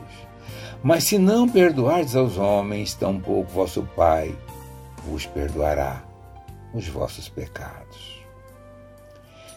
Mas 0.82 1.04
se 1.04 1.18
não 1.18 1.48
perdoardes 1.48 2.16
aos 2.16 2.36
homens, 2.36 2.94
tampouco 2.94 3.50
vosso 3.52 3.82
Pai 3.94 4.36
vos 5.06 5.24
perdoará 5.26 6.02
os 6.74 6.88
vossos 6.88 7.28
pecados. 7.28 8.22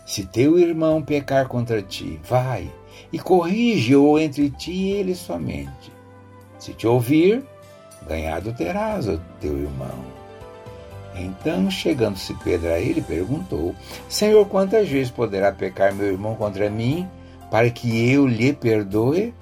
Se 0.06 0.24
teu 0.26 0.60
irmão 0.60 1.02
pecar 1.02 1.48
contra 1.48 1.82
ti, 1.82 2.20
vai 2.24 2.72
e 3.12 3.18
corrige-o 3.18 4.20
entre 4.20 4.52
ti 4.52 4.72
e 4.72 4.92
ele 4.92 5.16
somente. 5.16 5.92
Se 6.60 6.74
te 6.74 6.86
ouvir, 6.86 7.44
ganhado 8.08 8.54
terás 8.54 9.08
o 9.08 9.20
teu 9.40 9.58
irmão. 9.58 10.16
Então, 11.16 11.72
chegando-se 11.72 12.34
Pedro 12.44 12.70
a 12.70 12.80
ele, 12.80 13.02
perguntou: 13.02 13.74
Senhor, 14.10 14.46
quantas 14.48 14.90
vezes 14.90 15.12
poderá 15.12 15.52
pecar 15.52 15.94
meu 15.94 16.08
irmão 16.08 16.36
contra 16.36 16.70
mim, 16.70 17.08
para 17.50 17.70
que 17.70 18.12
eu 18.12 18.28
lhe 18.28 18.52
perdoe? 18.54 19.34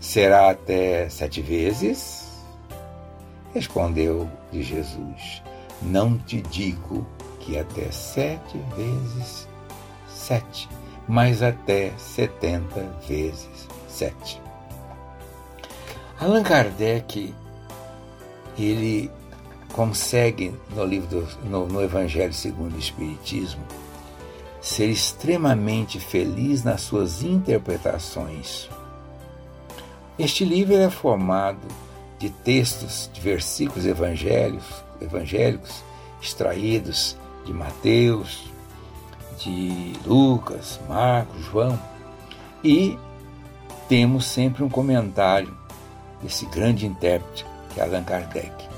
Será 0.00 0.50
até 0.50 1.08
sete 1.08 1.40
vezes? 1.40 2.28
Respondeu-lhe 3.52 4.62
Jesus: 4.62 5.42
Não 5.82 6.16
te 6.16 6.40
digo 6.42 7.06
que 7.40 7.58
até 7.58 7.90
sete 7.90 8.58
vezes 8.76 9.48
sete, 10.06 10.68
mas 11.08 11.42
até 11.42 11.92
setenta 11.98 12.86
vezes 13.06 13.68
sete. 13.88 14.40
Allan 16.18 16.42
Kardec, 16.42 17.34
ele 18.58 19.10
consegue 19.72 20.54
no 20.74 20.84
livro 20.84 21.08
do, 21.08 21.48
no, 21.48 21.66
no 21.66 21.82
Evangelho 21.82 22.32
segundo 22.32 22.76
o 22.76 22.78
Espiritismo 22.78 23.62
ser 24.60 24.88
extremamente 24.88 26.00
feliz 26.00 26.64
nas 26.64 26.80
suas 26.80 27.22
interpretações. 27.22 28.70
Este 30.18 30.44
livro 30.44 30.74
é 30.74 30.88
formado 30.88 31.66
de 32.18 32.30
textos, 32.30 33.10
de 33.12 33.20
versículos 33.20 33.84
evangélicos, 33.84 34.82
evangélicos 35.00 35.82
extraídos 36.22 37.16
de 37.44 37.52
Mateus, 37.52 38.50
de 39.38 39.92
Lucas, 40.06 40.80
Marcos, 40.88 41.44
João, 41.44 41.78
e 42.62 42.96
temos 43.88 44.24
sempre 44.24 44.62
um 44.62 44.68
comentário 44.68 45.54
desse 46.22 46.46
grande 46.46 46.86
intérprete 46.86 47.44
que 47.74 47.80
é 47.80 47.84
Allan 47.84 48.04
Kardec. 48.04 48.68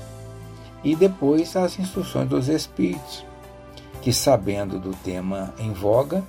E 0.83 0.95
depois 0.95 1.55
as 1.55 1.77
instruções 1.79 2.27
dos 2.27 2.49
Espíritos, 2.49 3.25
que 4.01 4.11
sabendo 4.11 4.79
do 4.79 4.91
tema 4.95 5.53
em 5.59 5.71
voga, 5.71 6.23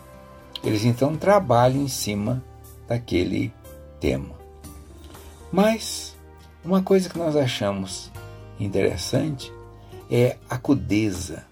eles 0.62 0.84
então 0.84 1.16
trabalham 1.16 1.82
em 1.82 1.88
cima 1.88 2.42
daquele 2.86 3.52
tema. 3.98 4.36
Mas 5.50 6.16
uma 6.64 6.82
coisa 6.82 7.08
que 7.08 7.18
nós 7.18 7.34
achamos 7.36 8.10
interessante 8.60 9.52
é 10.10 10.36
a 10.48 10.58
crudeza, 10.58 11.44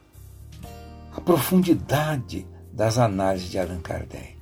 a 1.15 1.21
profundidade 1.21 2.47
das 2.73 2.99
análises 2.99 3.51
de 3.51 3.59
Allan 3.59 3.81
Kardec. 3.81 4.37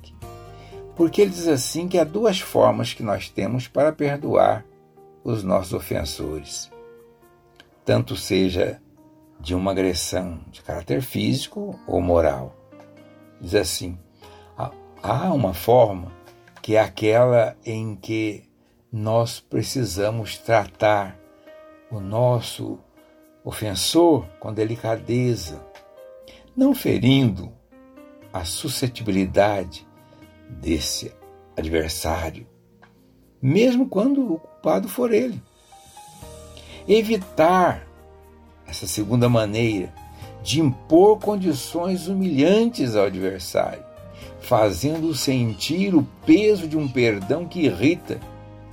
Porque 0.95 1.21
ele 1.21 1.31
diz 1.31 1.47
assim 1.47 1.87
que 1.87 1.99
há 1.99 2.03
duas 2.03 2.39
formas 2.39 2.93
que 2.93 3.03
nós 3.03 3.29
temos 3.29 3.67
para 3.67 3.91
perdoar 3.91 4.65
os 5.25 5.43
nossos 5.43 5.73
ofensores. 5.73 6.71
Tanto 7.83 8.15
seja 8.15 8.79
de 9.39 9.55
uma 9.55 9.71
agressão 9.71 10.39
de 10.51 10.61
caráter 10.61 11.01
físico 11.01 11.77
ou 11.87 11.99
moral. 11.99 12.55
Diz 13.41 13.55
assim: 13.55 13.97
há 15.01 15.33
uma 15.33 15.53
forma 15.53 16.11
que 16.61 16.75
é 16.75 16.79
aquela 16.79 17.57
em 17.65 17.95
que 17.95 18.43
nós 18.91 19.39
precisamos 19.39 20.37
tratar 20.37 21.19
o 21.91 21.99
nosso 21.99 22.79
ofensor 23.43 24.25
com 24.39 24.53
delicadeza, 24.53 25.63
não 26.55 26.73
ferindo 26.73 27.51
a 28.31 28.43
suscetibilidade 28.45 29.87
desse 30.49 31.13
adversário, 31.55 32.47
mesmo 33.45 33.87
quando 33.87 34.33
o 34.33 34.39
culpado 34.39 34.89
for 34.89 35.13
ele. 35.13 35.39
Evitar 36.87 37.85
essa 38.65 38.87
segunda 38.87 39.29
maneira 39.29 39.93
de 40.41 40.59
impor 40.59 41.19
condições 41.19 42.07
humilhantes 42.07 42.95
ao 42.95 43.05
adversário, 43.05 43.83
fazendo-o 44.41 45.13
sentir 45.13 45.93
o 45.93 46.01
peso 46.25 46.67
de 46.67 46.75
um 46.75 46.87
perdão 46.87 47.45
que 47.45 47.65
irrita 47.65 48.19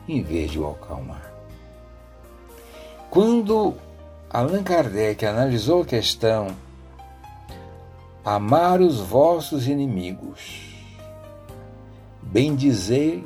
em 0.09 0.23
vez 0.23 0.51
de 0.51 0.59
o 0.59 0.67
acalmar. 0.67 1.31
Quando 3.11 3.75
Allan 4.31 4.63
Kardec 4.63 5.27
analisou 5.27 5.83
a 5.83 5.87
questão 5.87 6.47
amar 8.25 8.81
os 8.81 9.01
vossos 9.01 9.69
inimigos, 9.69 10.63
bendizei 12.23 13.23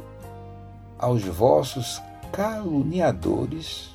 aos 0.98 1.22
vossos 1.22 2.00
caluniadores. 2.32 3.94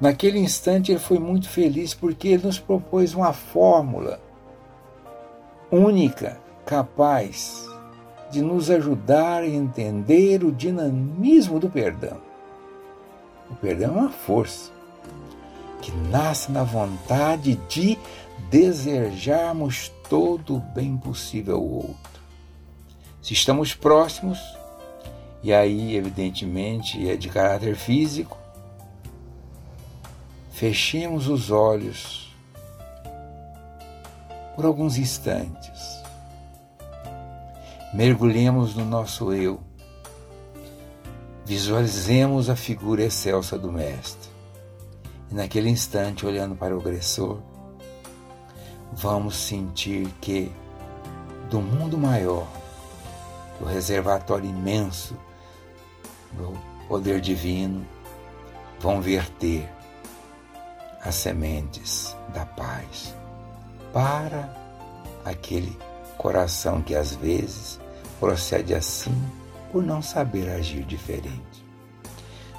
Naquele 0.00 0.38
instante 0.38 0.92
ele 0.92 1.00
foi 1.00 1.18
muito 1.18 1.48
feliz 1.48 1.92
porque 1.92 2.28
ele 2.28 2.46
nos 2.46 2.58
propôs 2.58 3.14
uma 3.14 3.32
fórmula 3.32 4.20
única, 5.70 6.40
capaz 6.64 7.68
de 8.30 8.42
nos 8.42 8.70
ajudar 8.70 9.42
a 9.42 9.48
entender 9.48 10.44
o 10.44 10.52
dinamismo 10.52 11.58
do 11.58 11.68
perdão. 11.68 12.18
O 13.50 13.54
perdão 13.56 13.96
é 13.96 14.00
uma 14.00 14.10
força 14.10 14.70
que 15.80 15.90
nasce 15.92 16.52
na 16.52 16.62
vontade 16.62 17.56
de 17.68 17.98
desejarmos 18.50 19.90
todo 20.08 20.56
o 20.56 20.60
bem 20.60 20.96
possível 20.96 21.56
ao 21.56 21.64
outro. 21.64 22.22
Se 23.22 23.32
estamos 23.32 23.74
próximos, 23.74 24.38
e 25.42 25.52
aí, 25.52 25.96
evidentemente, 25.96 27.08
é 27.08 27.16
de 27.16 27.28
caráter 27.28 27.76
físico, 27.76 28.36
fechemos 30.50 31.28
os 31.28 31.50
olhos 31.50 32.36
por 34.56 34.64
alguns 34.64 34.98
instantes. 34.98 36.02
Mergulhemos 37.94 38.74
no 38.74 38.84
nosso 38.84 39.32
eu. 39.32 39.60
Visualizemos 41.46 42.50
a 42.50 42.56
figura 42.56 43.04
excelsa 43.04 43.56
do 43.56 43.70
Mestre. 43.70 44.28
E 45.30 45.34
naquele 45.34 45.70
instante, 45.70 46.26
olhando 46.26 46.56
para 46.56 46.76
o 46.76 46.80
agressor, 46.80 47.38
vamos 48.92 49.36
sentir 49.36 50.08
que 50.20 50.52
do 51.48 51.60
mundo 51.60 51.96
maior, 51.96 52.46
do 53.60 53.64
reservatório 53.64 54.50
imenso 54.50 55.16
do 56.32 56.56
poder 56.88 57.20
divino, 57.20 57.86
vão 58.80 59.00
verter 59.00 59.68
as 61.02 61.14
sementes 61.14 62.16
da 62.34 62.44
paz 62.44 63.14
para 63.92 64.52
aquele 65.24 65.76
coração 66.16 66.82
que 66.82 66.94
às 66.94 67.14
vezes 67.14 67.78
procede 68.18 68.74
assim 68.74 69.14
por 69.70 69.82
não 69.82 70.02
saber 70.02 70.50
agir 70.50 70.84
diferente. 70.84 71.64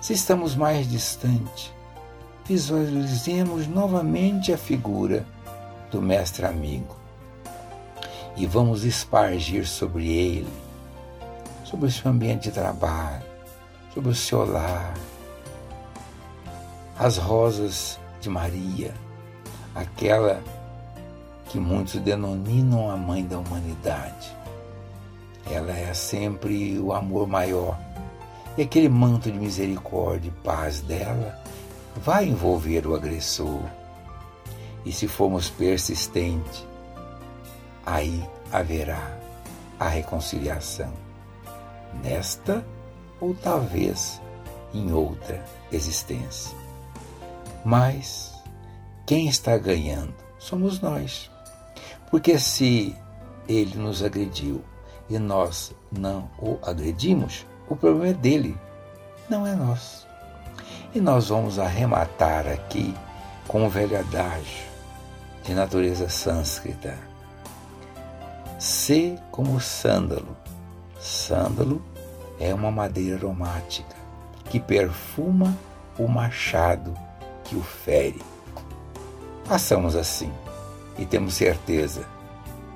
Se 0.02 0.14
estamos 0.14 0.56
mais 0.56 0.90
distante, 0.90 1.74
visualizemos 2.46 3.68
novamente 3.68 4.54
a 4.54 4.58
figura 4.58 5.26
do 5.92 6.02
mestre 6.02 6.46
amigo 6.46 6.96
e 8.38 8.46
vamos 8.46 8.86
espargir 8.86 9.68
sobre 9.68 10.08
ele, 10.08 10.54
sobre 11.66 11.88
o 11.88 11.92
seu 11.92 12.10
ambiente 12.10 12.44
de 12.44 12.52
trabalho, 12.52 13.29
o 14.08 14.16
seu 14.16 14.50
lar, 14.50 14.94
as 16.98 17.18
rosas 17.18 18.00
de 18.22 18.30
Maria, 18.30 18.94
aquela 19.76 20.42
que 21.50 21.60
muitos 21.60 21.96
denominam 21.96 22.90
a 22.90 22.96
mãe 22.96 23.26
da 23.26 23.40
humanidade. 23.40 24.36
Ela 25.50 25.76
é 25.76 25.94
sempre 25.94 26.80
o 26.80 26.94
amor 26.94 27.28
maior. 27.28 27.78
E 28.58 28.62
aquele 28.62 28.88
manto 28.88 29.32
de 29.32 29.38
misericórdia 29.38 30.30
e 30.30 30.44
paz 30.44 30.82
dela 30.82 31.38
vai 31.98 32.26
envolver 32.26 32.86
o 32.86 32.96
agressor. 32.96 33.64
E 34.86 34.92
se 34.92 35.08
formos 35.08 35.50
persistentes, 35.50 36.66
aí 37.86 38.24
haverá 38.52 39.18
a 39.80 39.88
reconciliação. 39.88 40.94
Nesta 42.04 42.64
ou 43.20 43.34
talvez 43.34 44.22
em 44.74 44.92
outra 44.92 45.44
existência. 45.72 46.56
Mas 47.66 48.34
quem 49.06 49.28
está 49.28 49.58
ganhando 49.58 50.14
somos 50.38 50.80
nós. 50.80 51.30
Porque 52.10 52.40
se 52.40 52.96
ele 53.48 53.78
nos 53.78 54.04
agrediu 54.04 54.64
e 55.10 55.18
nós 55.20 55.74
não 55.92 56.30
o 56.40 56.58
agredimos, 56.64 57.46
o 57.68 57.76
problema 57.76 58.08
é 58.08 58.14
dele, 58.14 58.58
não 59.30 59.46
é 59.46 59.56
nosso. 59.56 60.08
E 60.94 61.00
nós 61.00 61.30
vamos 61.30 61.60
arrematar 61.60 62.48
aqui 62.48 62.96
com 63.48 63.64
um 63.64 63.70
velho 63.70 64.00
adágio 64.00 64.70
de 65.44 65.54
natureza 65.54 66.10
sânscrita. 66.10 66.98
Se 68.58 69.18
como 69.32 69.60
sândalo. 69.60 70.36
Sândalo 71.00 71.82
é 72.40 72.54
uma 72.54 72.72
madeira 72.72 73.18
aromática 73.18 73.96
que 74.46 74.60
perfuma 74.60 75.56
o 75.98 76.08
machado 76.08 76.94
que 77.44 77.56
o 77.56 77.62
fere. 77.62 78.22
Façamos 79.46 79.96
assim 79.96 80.32
e 80.98 81.06
temos 81.06 81.34
certeza 81.34 82.06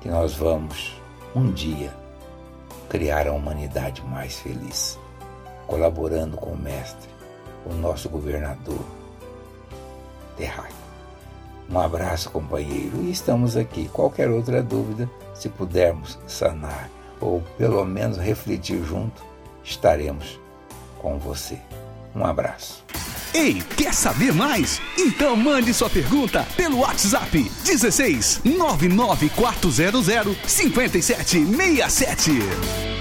que 0.00 0.08
nós 0.08 0.34
vamos, 0.34 1.00
um 1.34 1.50
dia, 1.50 1.92
criar 2.88 3.26
a 3.26 3.32
humanidade 3.32 4.02
mais 4.02 4.38
feliz, 4.38 4.98
colaborando 5.66 6.36
com 6.36 6.50
o 6.50 6.58
Mestre, 6.58 7.08
o 7.64 7.72
nosso 7.74 8.08
governador 8.08 8.84
terráqueo. 10.36 10.84
Um 11.70 11.78
abraço, 11.78 12.30
companheiro, 12.30 13.02
e 13.02 13.10
estamos 13.10 13.56
aqui. 13.56 13.88
Qualquer 13.88 14.30
outra 14.30 14.62
dúvida, 14.62 15.08
se 15.34 15.48
pudermos 15.48 16.18
sanar 16.26 16.90
ou 17.20 17.40
pelo 17.56 17.84
menos 17.84 18.18
refletir 18.18 18.84
junto, 18.84 19.24
estaremos 19.64 20.38
com 20.98 21.18
você. 21.18 21.58
Um 22.14 22.24
abraço. 22.24 22.84
Ei, 23.34 23.60
quer 23.76 23.92
saber 23.92 24.32
mais? 24.32 24.80
Então 24.96 25.36
mande 25.36 25.74
sua 25.74 25.90
pergunta 25.90 26.46
pelo 26.56 26.78
WhatsApp 26.78 27.50
16 27.64 28.42
99400 28.44 30.06
5767. 30.46 32.93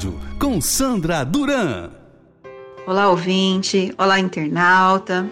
Rádio, 0.00 0.18
com 0.38 0.62
Sandra 0.62 1.24
Duran. 1.24 1.90
Olá, 2.86 3.10
ouvinte. 3.10 3.92
Olá, 3.98 4.18
internauta. 4.18 5.30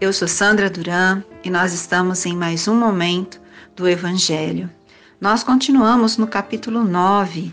Eu 0.00 0.10
sou 0.10 0.26
Sandra 0.26 0.70
Duran 0.70 1.22
e 1.44 1.50
nós 1.50 1.74
estamos 1.74 2.24
em 2.24 2.34
mais 2.34 2.66
um 2.66 2.74
momento 2.74 3.38
do 3.74 3.86
Evangelho. 3.86 4.70
Nós 5.20 5.44
continuamos 5.44 6.16
no 6.16 6.26
capítulo 6.26 6.82
9. 6.82 7.52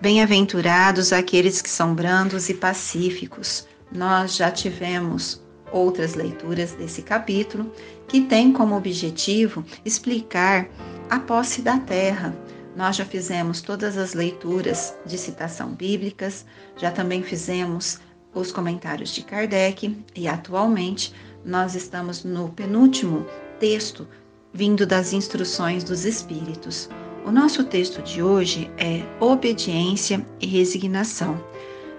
Bem-aventurados 0.00 1.12
aqueles 1.12 1.62
que 1.62 1.70
são 1.70 1.94
brandos 1.94 2.48
e 2.48 2.54
pacíficos. 2.54 3.68
Nós 3.92 4.34
já 4.34 4.50
tivemos 4.50 5.40
outras 5.70 6.14
leituras 6.14 6.72
desse 6.72 7.02
capítulo 7.02 7.72
que 8.08 8.22
tem 8.22 8.52
como 8.52 8.76
objetivo 8.76 9.64
explicar 9.84 10.66
a 11.08 11.20
posse 11.20 11.62
da 11.62 11.78
terra. 11.78 12.34
Nós 12.80 12.96
já 12.96 13.04
fizemos 13.04 13.60
todas 13.60 13.98
as 13.98 14.14
leituras 14.14 14.94
de 15.04 15.18
citação 15.18 15.74
bíblicas, 15.74 16.46
já 16.78 16.90
também 16.90 17.22
fizemos 17.22 18.00
os 18.34 18.50
comentários 18.50 19.10
de 19.10 19.22
Kardec 19.22 20.02
e 20.16 20.26
atualmente 20.26 21.12
nós 21.44 21.74
estamos 21.74 22.24
no 22.24 22.48
penúltimo 22.48 23.26
texto 23.58 24.08
vindo 24.50 24.86
das 24.86 25.12
instruções 25.12 25.84
dos 25.84 26.06
Espíritos. 26.06 26.88
O 27.26 27.30
nosso 27.30 27.64
texto 27.64 28.00
de 28.00 28.22
hoje 28.22 28.70
é 28.78 29.02
Obediência 29.22 30.26
e 30.40 30.46
Resignação. 30.46 31.38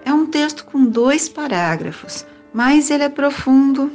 É 0.04 0.12
um 0.12 0.26
texto 0.26 0.64
com 0.64 0.84
dois 0.84 1.28
parágrafos, 1.28 2.26
mas 2.52 2.90
ele 2.90 3.04
é 3.04 3.08
profundo. 3.08 3.92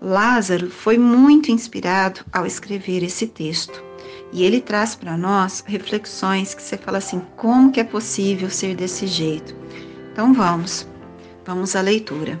Lázaro 0.00 0.70
foi 0.70 0.96
muito 0.96 1.50
inspirado 1.50 2.20
ao 2.32 2.46
escrever 2.46 3.02
esse 3.02 3.26
texto. 3.26 3.89
E 4.32 4.44
ele 4.44 4.60
traz 4.60 4.94
para 4.94 5.16
nós 5.16 5.64
reflexões 5.66 6.54
que 6.54 6.62
você 6.62 6.76
fala 6.76 6.98
assim: 6.98 7.20
como 7.36 7.72
que 7.72 7.80
é 7.80 7.84
possível 7.84 8.48
ser 8.48 8.76
desse 8.76 9.06
jeito? 9.06 9.54
Então 10.12 10.32
vamos. 10.32 10.86
Vamos 11.44 11.74
à 11.74 11.80
leitura. 11.80 12.40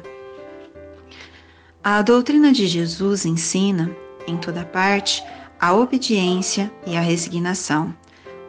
A 1.82 2.02
doutrina 2.02 2.52
de 2.52 2.66
Jesus 2.66 3.24
ensina, 3.24 3.90
em 4.26 4.36
toda 4.36 4.64
parte, 4.64 5.24
a 5.58 5.74
obediência 5.74 6.70
e 6.86 6.96
a 6.96 7.00
resignação, 7.00 7.94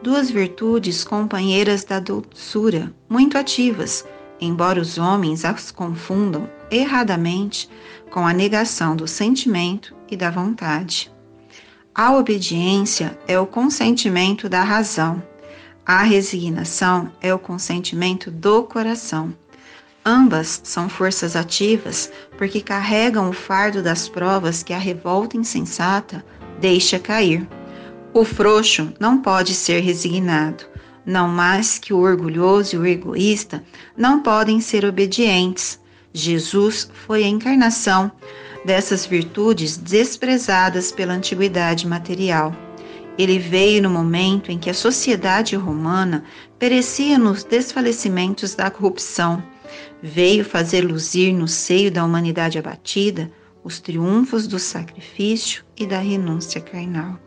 duas 0.02 0.30
virtudes 0.30 1.02
companheiras 1.02 1.84
da 1.84 1.98
doçura, 1.98 2.92
muito 3.08 3.38
ativas, 3.38 4.04
embora 4.40 4.80
os 4.80 4.98
homens 4.98 5.44
as 5.44 5.70
confundam 5.70 6.48
erradamente 6.70 7.68
com 8.10 8.26
a 8.26 8.32
negação 8.32 8.94
do 8.94 9.08
sentimento 9.08 9.94
e 10.10 10.16
da 10.16 10.30
vontade. 10.30 11.10
A 11.94 12.16
obediência 12.16 13.18
é 13.28 13.38
o 13.38 13.46
consentimento 13.46 14.48
da 14.48 14.62
razão, 14.62 15.22
a 15.84 16.02
resignação 16.02 17.12
é 17.20 17.34
o 17.34 17.38
consentimento 17.38 18.30
do 18.30 18.62
coração. 18.62 19.34
Ambas 20.02 20.62
são 20.64 20.88
forças 20.88 21.36
ativas 21.36 22.10
porque 22.38 22.62
carregam 22.62 23.28
o 23.28 23.32
fardo 23.34 23.82
das 23.82 24.08
provas 24.08 24.62
que 24.62 24.72
a 24.72 24.78
revolta 24.78 25.36
insensata 25.36 26.24
deixa 26.58 26.98
cair. 26.98 27.46
O 28.14 28.24
frouxo 28.24 28.90
não 28.98 29.18
pode 29.18 29.52
ser 29.52 29.80
resignado, 29.80 30.64
não 31.04 31.28
mais 31.28 31.78
que 31.78 31.92
o 31.92 31.98
orgulhoso 31.98 32.76
e 32.76 32.78
o 32.78 32.86
egoísta 32.86 33.62
não 33.94 34.20
podem 34.22 34.62
ser 34.62 34.86
obedientes. 34.86 35.78
Jesus 36.10 36.90
foi 37.06 37.22
a 37.22 37.28
encarnação 37.28 38.10
dessas 38.64 39.06
virtudes 39.06 39.76
desprezadas 39.76 40.92
pela 40.92 41.14
antiguidade 41.14 41.86
material. 41.86 42.54
Ele 43.18 43.38
veio 43.38 43.82
no 43.82 43.90
momento 43.90 44.50
em 44.50 44.58
que 44.58 44.70
a 44.70 44.74
sociedade 44.74 45.54
romana 45.56 46.24
perecia 46.58 47.18
nos 47.18 47.44
desfalecimentos 47.44 48.54
da 48.54 48.70
corrupção 48.70 49.42
veio 50.02 50.44
fazer 50.44 50.82
luzir 50.82 51.32
no 51.32 51.46
seio 51.46 51.90
da 51.90 52.04
humanidade 52.04 52.58
abatida 52.58 53.30
os 53.62 53.78
triunfos 53.78 54.48
do 54.48 54.58
sacrifício 54.58 55.64
e 55.76 55.86
da 55.86 55.98
renúncia 55.98 56.60
carnal. 56.60 57.18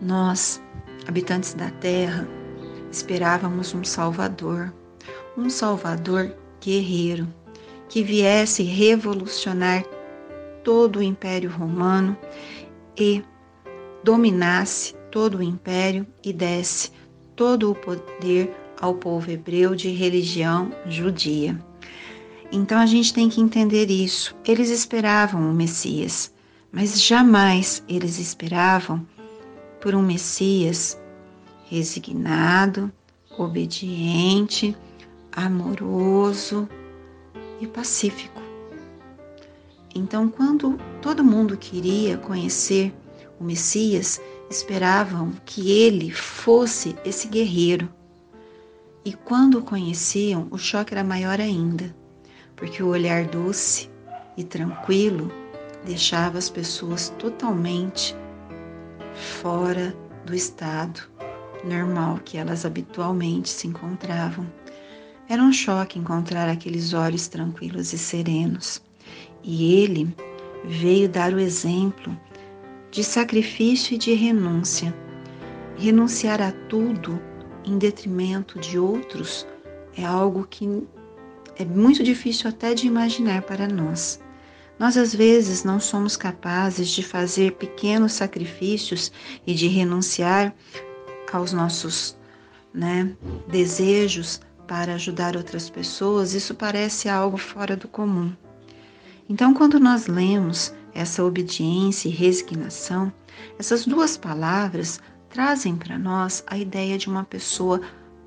Nós, 0.00 0.60
habitantes 1.06 1.54
da 1.54 1.70
terra, 1.70 2.26
esperávamos 2.90 3.72
um 3.72 3.84
Salvador, 3.84 4.74
um 5.36 5.48
Salvador 5.48 6.34
guerreiro, 6.60 7.32
que 7.90 8.04
viesse 8.04 8.62
revolucionar 8.62 9.84
todo 10.62 11.00
o 11.00 11.02
Império 11.02 11.50
Romano 11.50 12.16
e 12.96 13.22
dominasse 14.04 14.94
todo 15.10 15.38
o 15.38 15.42
império 15.42 16.06
e 16.24 16.32
desse 16.32 16.92
todo 17.34 17.70
o 17.70 17.74
poder 17.74 18.54
ao 18.80 18.94
povo 18.94 19.30
hebreu 19.30 19.74
de 19.74 19.90
religião 19.90 20.70
judia. 20.86 21.58
Então 22.52 22.78
a 22.78 22.86
gente 22.86 23.12
tem 23.12 23.28
que 23.28 23.40
entender 23.40 23.90
isso. 23.90 24.36
Eles 24.46 24.70
esperavam 24.70 25.50
o 25.50 25.52
Messias, 25.52 26.32
mas 26.70 27.02
jamais 27.02 27.82
eles 27.88 28.18
esperavam 28.20 29.04
por 29.80 29.96
um 29.96 30.02
Messias 30.02 30.96
resignado, 31.68 32.90
obediente, 33.36 34.76
amoroso 35.32 36.68
e 37.60 37.66
pacífico. 37.66 38.40
Então, 39.94 40.28
quando 40.28 40.78
todo 41.02 41.24
mundo 41.24 41.56
queria 41.56 42.16
conhecer 42.16 42.94
o 43.38 43.44
Messias, 43.44 44.20
esperavam 44.48 45.32
que 45.44 45.70
ele 45.70 46.10
fosse 46.10 46.96
esse 47.04 47.28
guerreiro 47.28 47.88
e 49.02 49.14
quando 49.14 49.58
o 49.58 49.62
conheciam, 49.62 50.46
o 50.50 50.58
choque 50.58 50.92
era 50.92 51.02
maior 51.02 51.40
ainda, 51.40 51.94
porque 52.54 52.82
o 52.82 52.88
olhar 52.88 53.24
doce 53.24 53.88
e 54.36 54.44
tranquilo 54.44 55.32
deixava 55.86 56.36
as 56.36 56.50
pessoas 56.50 57.08
totalmente 57.18 58.14
fora 59.40 59.96
do 60.26 60.34
estado 60.34 61.00
normal 61.64 62.20
que 62.22 62.36
elas 62.36 62.66
habitualmente 62.66 63.48
se 63.48 63.66
encontravam. 63.66 64.46
Era 65.30 65.44
um 65.44 65.52
choque 65.52 65.96
encontrar 65.96 66.48
aqueles 66.48 66.92
olhos 66.92 67.28
tranquilos 67.28 67.92
e 67.92 67.98
serenos. 67.98 68.82
E 69.44 69.80
ele 69.80 70.12
veio 70.64 71.08
dar 71.08 71.32
o 71.32 71.38
exemplo 71.38 72.18
de 72.90 73.04
sacrifício 73.04 73.94
e 73.94 73.96
de 73.96 74.12
renúncia. 74.12 74.92
Renunciar 75.76 76.42
a 76.42 76.50
tudo 76.68 77.22
em 77.64 77.78
detrimento 77.78 78.58
de 78.58 78.76
outros 78.76 79.46
é 79.96 80.04
algo 80.04 80.48
que 80.50 80.82
é 81.56 81.64
muito 81.64 82.02
difícil 82.02 82.50
até 82.50 82.74
de 82.74 82.88
imaginar 82.88 83.42
para 83.42 83.68
nós. 83.68 84.20
Nós 84.80 84.96
às 84.96 85.14
vezes 85.14 85.62
não 85.62 85.78
somos 85.78 86.16
capazes 86.16 86.88
de 86.88 87.04
fazer 87.04 87.52
pequenos 87.52 88.14
sacrifícios 88.14 89.12
e 89.46 89.54
de 89.54 89.68
renunciar 89.68 90.52
aos 91.32 91.52
nossos 91.52 92.18
né, 92.74 93.14
desejos 93.46 94.40
para 94.70 94.94
ajudar 94.94 95.36
outras 95.36 95.68
pessoas. 95.68 96.32
Isso 96.32 96.54
parece 96.54 97.08
algo 97.08 97.36
fora 97.36 97.76
do 97.76 97.88
comum. 97.88 98.32
Então, 99.28 99.52
quando 99.52 99.80
nós 99.80 100.06
lemos 100.06 100.72
essa 100.94 101.24
obediência 101.24 102.08
e 102.08 102.12
resignação, 102.12 103.12
essas 103.58 103.84
duas 103.84 104.16
palavras 104.16 105.00
trazem 105.28 105.74
para 105.74 105.98
nós 105.98 106.44
a 106.46 106.56
ideia 106.56 106.96
de 106.96 107.08
uma 107.08 107.24
pessoa 107.24 107.80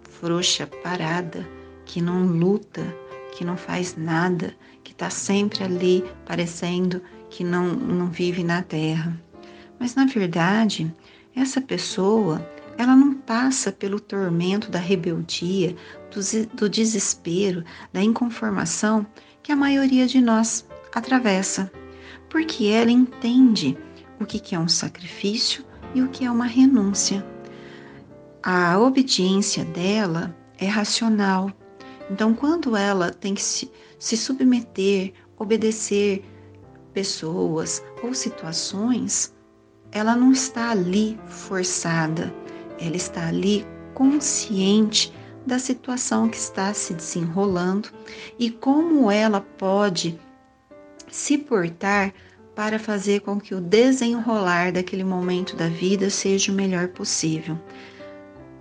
frouxa, 0.09 0.67
parada, 0.67 1.47
que 1.85 2.01
não 2.01 2.25
luta, 2.25 2.83
que 3.31 3.45
não 3.45 3.55
faz 3.55 3.95
nada, 3.95 4.53
que 4.83 4.91
está 4.91 5.09
sempre 5.09 5.63
ali 5.63 6.03
parecendo 6.25 7.01
que 7.29 7.41
não, 7.41 7.67
não 7.73 8.07
vive 8.07 8.43
na 8.43 8.61
terra. 8.61 9.17
Mas 9.79 9.95
na 9.95 10.05
verdade, 10.05 10.93
essa 11.33 11.61
pessoa, 11.61 12.45
ela 12.77 12.95
não 12.97 13.13
passa 13.13 13.71
pelo 13.71 13.99
tormento 13.99 14.69
da 14.69 14.79
rebeldia, 14.79 15.75
do, 16.13 16.47
do 16.55 16.69
desespero, 16.69 17.63
da 17.91 18.01
inconformação 18.01 19.05
que 19.41 19.51
a 19.51 19.55
maioria 19.55 20.05
de 20.07 20.21
nós 20.21 20.65
atravessa, 20.93 21.71
porque 22.29 22.67
ela 22.67 22.91
entende 22.91 23.77
o 24.19 24.25
que 24.25 24.55
é 24.55 24.59
um 24.59 24.67
sacrifício 24.67 25.65
e 25.93 26.01
o 26.01 26.09
que 26.09 26.25
é 26.25 26.31
uma 26.31 26.45
renúncia. 26.45 27.25
A 28.41 28.77
obediência 28.79 29.65
dela 29.65 30.35
é 30.57 30.67
racional. 30.67 31.51
Então, 32.09 32.33
quando 32.33 32.75
ela 32.75 33.11
tem 33.11 33.33
que 33.33 33.41
se, 33.41 33.71
se 33.97 34.17
submeter, 34.17 35.13
obedecer 35.37 36.23
pessoas 36.93 37.83
ou 38.03 38.13
situações, 38.13 39.33
ela 39.91 40.15
não 40.15 40.31
está 40.31 40.71
ali 40.71 41.19
forçada, 41.27 42.33
ela 42.79 42.95
está 42.95 43.27
ali 43.27 43.65
consciente 43.93 45.13
da 45.45 45.59
situação 45.59 46.29
que 46.29 46.37
está 46.37 46.73
se 46.73 46.93
desenrolando 46.93 47.89
e 48.39 48.49
como 48.49 49.11
ela 49.11 49.41
pode 49.41 50.19
se 51.09 51.37
portar 51.37 52.13
para 52.55 52.79
fazer 52.79 53.21
com 53.21 53.39
que 53.39 53.55
o 53.55 53.61
desenrolar 53.61 54.71
daquele 54.71 55.03
momento 55.03 55.55
da 55.55 55.67
vida 55.67 56.09
seja 56.09 56.51
o 56.51 56.55
melhor 56.55 56.89
possível. 56.89 57.57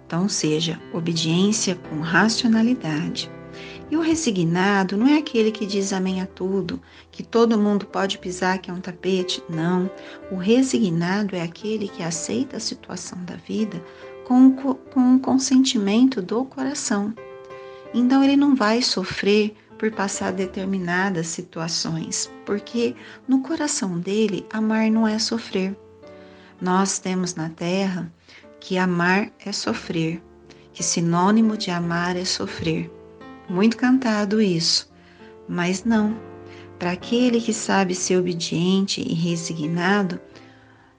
Então, 0.07 0.29
seja 0.29 0.81
obediência 0.93 1.75
com 1.75 2.01
racionalidade. 2.01 3.31
E 3.91 3.97
o 3.97 4.01
resignado 4.01 4.97
não 4.97 5.07
é 5.07 5.19
aquele 5.19 5.53
que 5.53 5.67
diz 5.67 5.93
amém 5.93 6.23
a 6.23 6.27
tudo, 6.27 6.81
que 7.11 7.23
todo 7.23 7.59
mundo 7.59 7.85
pode 7.85 8.17
pisar 8.17 8.59
que 8.59 8.71
é 8.71 8.75
um 8.75 8.81
tapete. 8.81 9.43
Não. 9.51 9.91
O 10.31 10.37
resignado 10.37 11.37
é 11.37 11.43
aquele 11.43 11.89
que 11.89 12.03
aceita 12.03 12.57
a 12.57 12.61
situação 12.61 13.23
da 13.25 13.37
vida 13.37 13.83
com, 14.25 14.53
com 14.53 15.17
o 15.17 15.21
consentimento 15.21 16.23
do 16.23 16.45
coração. 16.45 17.15
Então 17.95 18.23
ele 18.23 18.37
não 18.37 18.55
vai 18.55 18.81
sofrer 18.83 19.55
por 19.79 19.91
passar 19.91 20.33
determinadas 20.33 21.27
situações, 21.27 22.31
porque 22.47 22.95
no 23.27 23.41
coração 23.41 23.99
dele 23.99 24.47
amar 24.53 24.91
não 24.91 25.07
é 25.09 25.19
sofrer. 25.19 25.77
Nós 26.61 26.99
temos 27.01 27.35
na 27.35 27.49
terra 27.49 28.13
que 28.61 28.79
amar 28.79 29.33
é 29.45 29.51
sofrer, 29.51 30.23
que 30.73 30.83
sinônimo 30.83 31.57
de 31.57 31.71
amar 31.71 32.17
é 32.17 32.25
sofrer. 32.25 32.89
Muito 33.49 33.77
cantado 33.77 34.41
isso, 34.41 34.89
mas 35.49 35.85
não. 35.85 36.17
Para 36.79 36.93
aquele 36.93 37.41
que 37.41 37.53
sabe 37.53 37.95
ser 37.95 38.17
obediente 38.17 39.01
e 39.01 39.13
resignado, 39.15 40.21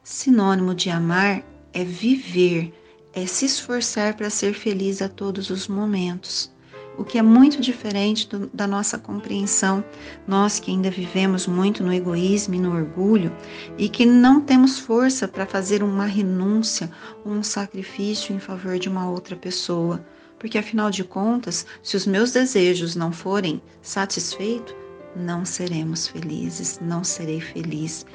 sinônimo 0.03 0.75
de 0.75 0.89
amar 0.89 1.41
é 1.73 1.83
viver, 1.83 2.73
é 3.13 3.25
se 3.25 3.45
esforçar 3.45 4.15
para 4.15 4.29
ser 4.29 4.53
feliz 4.53 5.01
a 5.01 5.07
todos 5.07 5.49
os 5.49 5.67
momentos 5.67 6.53
o 6.97 7.03
que 7.03 7.17
é 7.17 7.21
muito 7.21 7.59
diferente 7.59 8.27
do, 8.27 8.47
da 8.53 8.67
nossa 8.67 8.97
compreensão, 8.97 9.83
nós 10.27 10.59
que 10.59 10.71
ainda 10.71 10.91
vivemos 10.91 11.47
muito 11.47 11.83
no 11.83 11.93
egoísmo 11.93 12.55
e 12.55 12.59
no 12.59 12.75
orgulho 12.75 13.35
e 13.77 13.89
que 13.89 14.05
não 14.05 14.41
temos 14.41 14.79
força 14.79 15.27
para 15.27 15.45
fazer 15.45 15.81
uma 15.81 16.05
renúncia, 16.05 16.91
um 17.25 17.41
sacrifício 17.41 18.35
em 18.35 18.39
favor 18.39 18.77
de 18.77 18.89
uma 18.89 19.09
outra 19.09 19.35
pessoa. 19.35 20.05
Porque 20.37 20.57
afinal 20.57 20.91
de 20.91 21.03
contas, 21.03 21.65
se 21.81 21.95
os 21.95 22.05
meus 22.05 22.31
desejos 22.31 22.95
não 22.95 23.11
forem 23.11 23.61
satisfeitos, 23.81 24.75
não 25.15 25.45
seremos 25.45 26.07
felizes, 26.07 26.79
não 26.81 27.03
serei 27.03 27.39
feliz. 27.39 28.05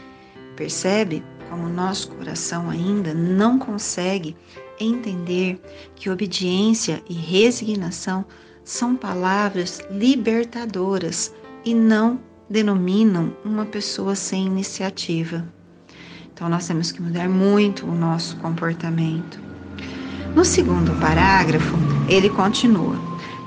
Percebe 0.56 1.24
como 1.48 1.68
nosso 1.68 2.10
coração 2.10 2.68
ainda 2.68 3.14
não 3.14 3.58
consegue 3.58 4.36
entender 4.80 5.60
que 5.94 6.10
obediência 6.10 7.02
e 7.08 7.14
resignação 7.14 8.24
são 8.64 8.94
palavras 8.94 9.80
libertadoras 9.90 11.32
e 11.64 11.74
não 11.74 12.20
denominam 12.48 13.36
uma 13.44 13.64
pessoa 13.64 14.14
sem 14.14 14.46
iniciativa. 14.46 15.44
Então 16.32 16.48
nós 16.48 16.66
temos 16.66 16.92
que 16.92 17.02
mudar 17.02 17.28
muito 17.28 17.86
o 17.86 17.94
nosso 17.94 18.36
comportamento. 18.36 19.40
No 20.34 20.44
segundo 20.44 20.92
parágrafo, 21.00 21.76
ele 22.08 22.30
continua: 22.30 22.96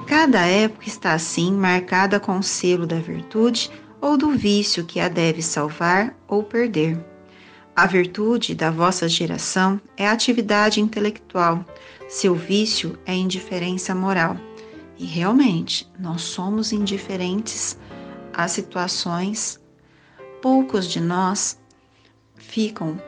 Cada 0.07 0.45
época 0.45 0.87
está 0.87 1.13
assim 1.13 1.53
marcada 1.53 2.19
com 2.19 2.37
o 2.37 2.43
selo 2.43 2.85
da 2.85 2.99
virtude 2.99 3.71
ou 4.01 4.17
do 4.17 4.31
vício 4.31 4.83
que 4.83 4.99
a 4.99 5.07
deve 5.07 5.41
salvar 5.41 6.13
ou 6.27 6.43
perder. 6.43 7.10
A 7.81 7.87
virtude 7.87 8.53
da 8.53 8.69
vossa 8.69 9.09
geração 9.09 9.81
é 9.97 10.07
a 10.07 10.11
atividade 10.11 10.79
intelectual, 10.79 11.65
seu 12.07 12.35
vício 12.35 12.95
é 13.07 13.15
indiferença 13.15 13.95
moral. 13.95 14.37
E 14.99 15.05
realmente, 15.07 15.91
nós 15.97 16.21
somos 16.21 16.71
indiferentes 16.71 17.75
às 18.31 18.51
situações. 18.51 19.59
Poucos 20.43 20.85
de 20.85 20.99
nós 20.99 21.59
ficam 22.35 23.01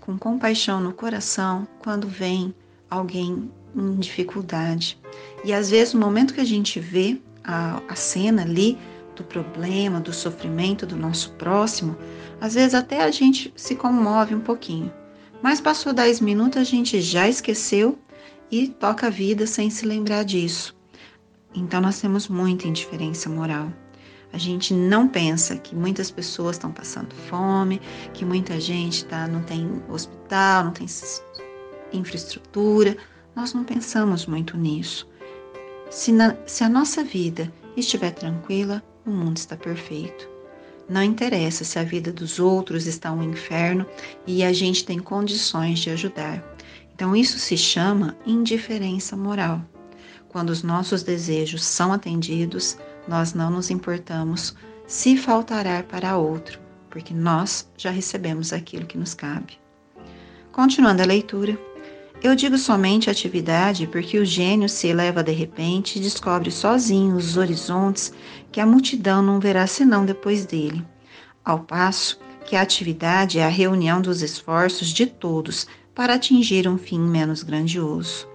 com 0.00 0.16
compaixão 0.16 0.80
no 0.80 0.94
coração 0.94 1.68
quando 1.80 2.08
vem 2.08 2.54
alguém 2.88 3.52
em 3.76 3.96
dificuldade. 3.96 4.98
E 5.44 5.52
às 5.52 5.68
vezes, 5.68 5.92
no 5.92 6.00
momento 6.00 6.32
que 6.32 6.40
a 6.40 6.46
gente 6.46 6.80
vê 6.80 7.20
a, 7.44 7.82
a 7.86 7.94
cena 7.94 8.40
ali 8.40 8.78
do 9.14 9.22
problema, 9.22 10.00
do 10.00 10.14
sofrimento 10.14 10.86
do 10.86 10.96
nosso 10.96 11.32
próximo, 11.32 11.94
às 12.40 12.54
vezes 12.54 12.74
até 12.74 13.02
a 13.02 13.10
gente 13.10 13.52
se 13.56 13.74
comove 13.74 14.34
um 14.34 14.40
pouquinho. 14.40 14.92
Mas 15.42 15.60
passou 15.60 15.92
10 15.92 16.20
minutos, 16.20 16.58
a 16.58 16.64
gente 16.64 17.00
já 17.00 17.28
esqueceu 17.28 17.98
e 18.50 18.68
toca 18.68 19.08
a 19.08 19.10
vida 19.10 19.46
sem 19.46 19.68
se 19.70 19.84
lembrar 19.84 20.24
disso. 20.24 20.74
Então 21.54 21.80
nós 21.80 22.00
temos 22.00 22.28
muita 22.28 22.66
indiferença 22.66 23.28
moral. 23.28 23.72
A 24.32 24.38
gente 24.38 24.74
não 24.74 25.06
pensa 25.06 25.56
que 25.56 25.76
muitas 25.76 26.10
pessoas 26.10 26.56
estão 26.56 26.72
passando 26.72 27.14
fome, 27.14 27.80
que 28.12 28.24
muita 28.24 28.60
gente 28.60 29.04
tá, 29.04 29.28
não 29.28 29.42
tem 29.42 29.80
hospital, 29.88 30.64
não 30.64 30.72
tem 30.72 30.88
infraestrutura. 31.92 32.96
Nós 33.36 33.54
não 33.54 33.62
pensamos 33.62 34.26
muito 34.26 34.56
nisso. 34.56 35.08
Se, 35.88 36.10
na, 36.10 36.36
se 36.46 36.64
a 36.64 36.68
nossa 36.68 37.04
vida 37.04 37.52
estiver 37.76 38.10
tranquila, 38.10 38.82
o 39.06 39.10
mundo 39.10 39.36
está 39.36 39.56
perfeito. 39.56 40.33
Não 40.88 41.02
interessa 41.02 41.64
se 41.64 41.78
a 41.78 41.84
vida 41.84 42.12
dos 42.12 42.38
outros 42.38 42.86
está 42.86 43.10
um 43.10 43.22
inferno 43.22 43.86
e 44.26 44.44
a 44.44 44.52
gente 44.52 44.84
tem 44.84 44.98
condições 44.98 45.78
de 45.78 45.90
ajudar. 45.90 46.44
Então, 46.94 47.16
isso 47.16 47.38
se 47.38 47.56
chama 47.56 48.16
indiferença 48.26 49.16
moral. 49.16 49.62
Quando 50.28 50.50
os 50.50 50.62
nossos 50.62 51.02
desejos 51.02 51.64
são 51.64 51.92
atendidos, 51.92 52.76
nós 53.08 53.34
não 53.34 53.50
nos 53.50 53.70
importamos 53.70 54.54
se 54.86 55.16
faltará 55.16 55.82
para 55.82 56.18
outro, 56.18 56.60
porque 56.90 57.14
nós 57.14 57.68
já 57.76 57.90
recebemos 57.90 58.52
aquilo 58.52 58.86
que 58.86 58.98
nos 58.98 59.14
cabe. 59.14 59.58
Continuando 60.52 61.02
a 61.02 61.06
leitura, 61.06 61.58
eu 62.22 62.34
digo 62.34 62.56
somente 62.56 63.10
atividade 63.10 63.86
porque 63.86 64.18
o 64.18 64.24
gênio 64.24 64.68
se 64.68 64.86
eleva 64.88 65.22
de 65.22 65.32
repente 65.32 65.98
e 65.98 66.02
descobre 66.02 66.50
sozinho 66.50 67.16
os 67.16 67.36
horizontes 67.36 68.12
que 68.54 68.60
a 68.60 68.66
multidão 68.66 69.20
não 69.20 69.40
verá 69.40 69.66
senão 69.66 70.06
depois 70.06 70.46
dele. 70.46 70.86
Ao 71.44 71.58
passo 71.58 72.20
que 72.46 72.54
a 72.54 72.62
atividade 72.62 73.40
é 73.40 73.44
a 73.44 73.48
reunião 73.48 74.00
dos 74.00 74.22
esforços 74.22 74.90
de 74.90 75.06
todos 75.06 75.66
para 75.92 76.14
atingir 76.14 76.68
um 76.68 76.78
fim 76.78 77.00
menos 77.00 77.42
grandioso 77.42 78.28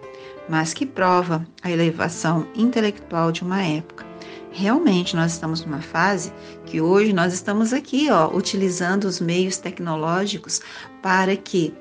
mas 0.50 0.74
que 0.74 0.84
prova 0.84 1.48
a 1.62 1.72
elevação 1.72 2.48
intelectual 2.56 3.32
de 3.32 3.44
uma 3.44 3.62
época. 3.62 4.04
Realmente 4.52 5.16
nós 5.16 5.34
estamos 5.34 5.64
numa 5.64 5.80
fase 5.80 6.34
que 6.66 6.82
hoje 6.82 7.14
nós 7.14 7.34
estamos 7.34 7.72
aqui, 7.72 8.10
ó, 8.10 8.36
utilizando 8.36 9.04
os 9.06 9.22
meios 9.22 9.58
tecnológicos 9.58 10.60
para 11.04 11.38
que 11.38 11.72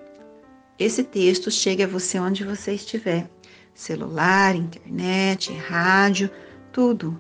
esse 0.79 1.03
texto 1.03 1.51
chegue 1.51 1.83
a 1.83 1.89
você 1.89 2.21
onde 2.21 2.45
você 2.45 2.75
estiver. 2.75 3.31
Celular, 3.75 4.55
internet, 4.55 5.51
rádio, 5.55 6.31
tudo. 6.71 7.19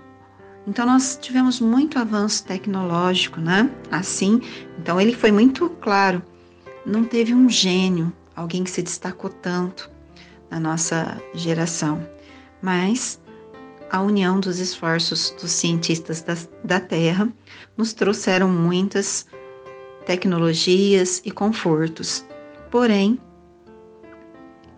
Então 0.68 0.84
nós 0.84 1.18
tivemos 1.18 1.60
muito 1.60 1.98
avanço 1.98 2.44
tecnológico, 2.44 3.40
né? 3.40 3.70
Assim, 3.90 4.42
então 4.78 5.00
ele 5.00 5.14
foi 5.14 5.32
muito 5.32 5.70
claro. 5.80 6.22
Não 6.84 7.04
teve 7.04 7.32
um 7.32 7.48
gênio, 7.48 8.12
alguém 8.36 8.64
que 8.64 8.70
se 8.70 8.82
destacou 8.82 9.30
tanto 9.30 9.90
na 10.50 10.60
nossa 10.60 11.22
geração, 11.32 12.06
mas 12.60 13.18
a 13.90 14.02
união 14.02 14.38
dos 14.38 14.58
esforços 14.58 15.30
dos 15.40 15.52
cientistas 15.52 16.20
da, 16.20 16.36
da 16.62 16.78
Terra 16.78 17.32
nos 17.74 17.94
trouxeram 17.94 18.50
muitas 18.50 19.26
tecnologias 20.04 21.22
e 21.24 21.30
confortos. 21.30 22.26
Porém, 22.70 23.18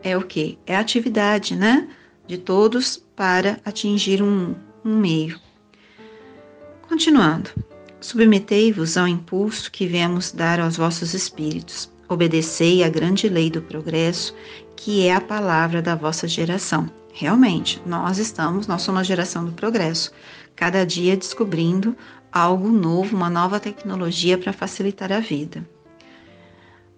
é 0.05 0.17
o 0.17 0.23
que? 0.23 0.57
É 0.65 0.77
a 0.77 0.81
atividade, 0.81 1.57
né? 1.57 1.89
De 2.29 2.39
todos 2.39 2.97
para 3.17 3.59
atingir 3.65 4.23
um, 4.23 4.55
um 4.85 4.97
meio. 4.97 5.50
Continuando. 6.91 7.51
Submetei-vos 8.01 8.97
ao 8.97 9.07
impulso 9.07 9.71
que 9.71 9.87
viemos 9.87 10.33
dar 10.33 10.59
aos 10.59 10.77
vossos 10.77 11.15
espíritos. 11.15 11.89
Obedecei 12.09 12.83
à 12.83 12.89
grande 12.89 13.29
lei 13.29 13.49
do 13.49 13.63
progresso 13.63 14.35
que 14.75 15.07
é 15.07 15.15
a 15.15 15.21
palavra 15.21 15.81
da 15.81 15.95
vossa 15.95 16.27
geração. 16.27 16.91
Realmente, 17.13 17.81
nós 17.87 18.19
estamos, 18.19 18.67
nós 18.67 18.83
somos 18.83 19.03
a 19.03 19.05
geração 19.05 19.45
do 19.45 19.53
progresso, 19.53 20.11
cada 20.57 20.85
dia 20.85 21.17
descobrindo 21.17 21.97
algo 22.33 22.69
novo, 22.71 23.15
uma 23.17 23.31
nova 23.31 23.61
tecnologia 23.61 24.37
para 24.37 24.53
facilitar 24.53 25.13
a 25.13 25.21
vida. 25.21 25.65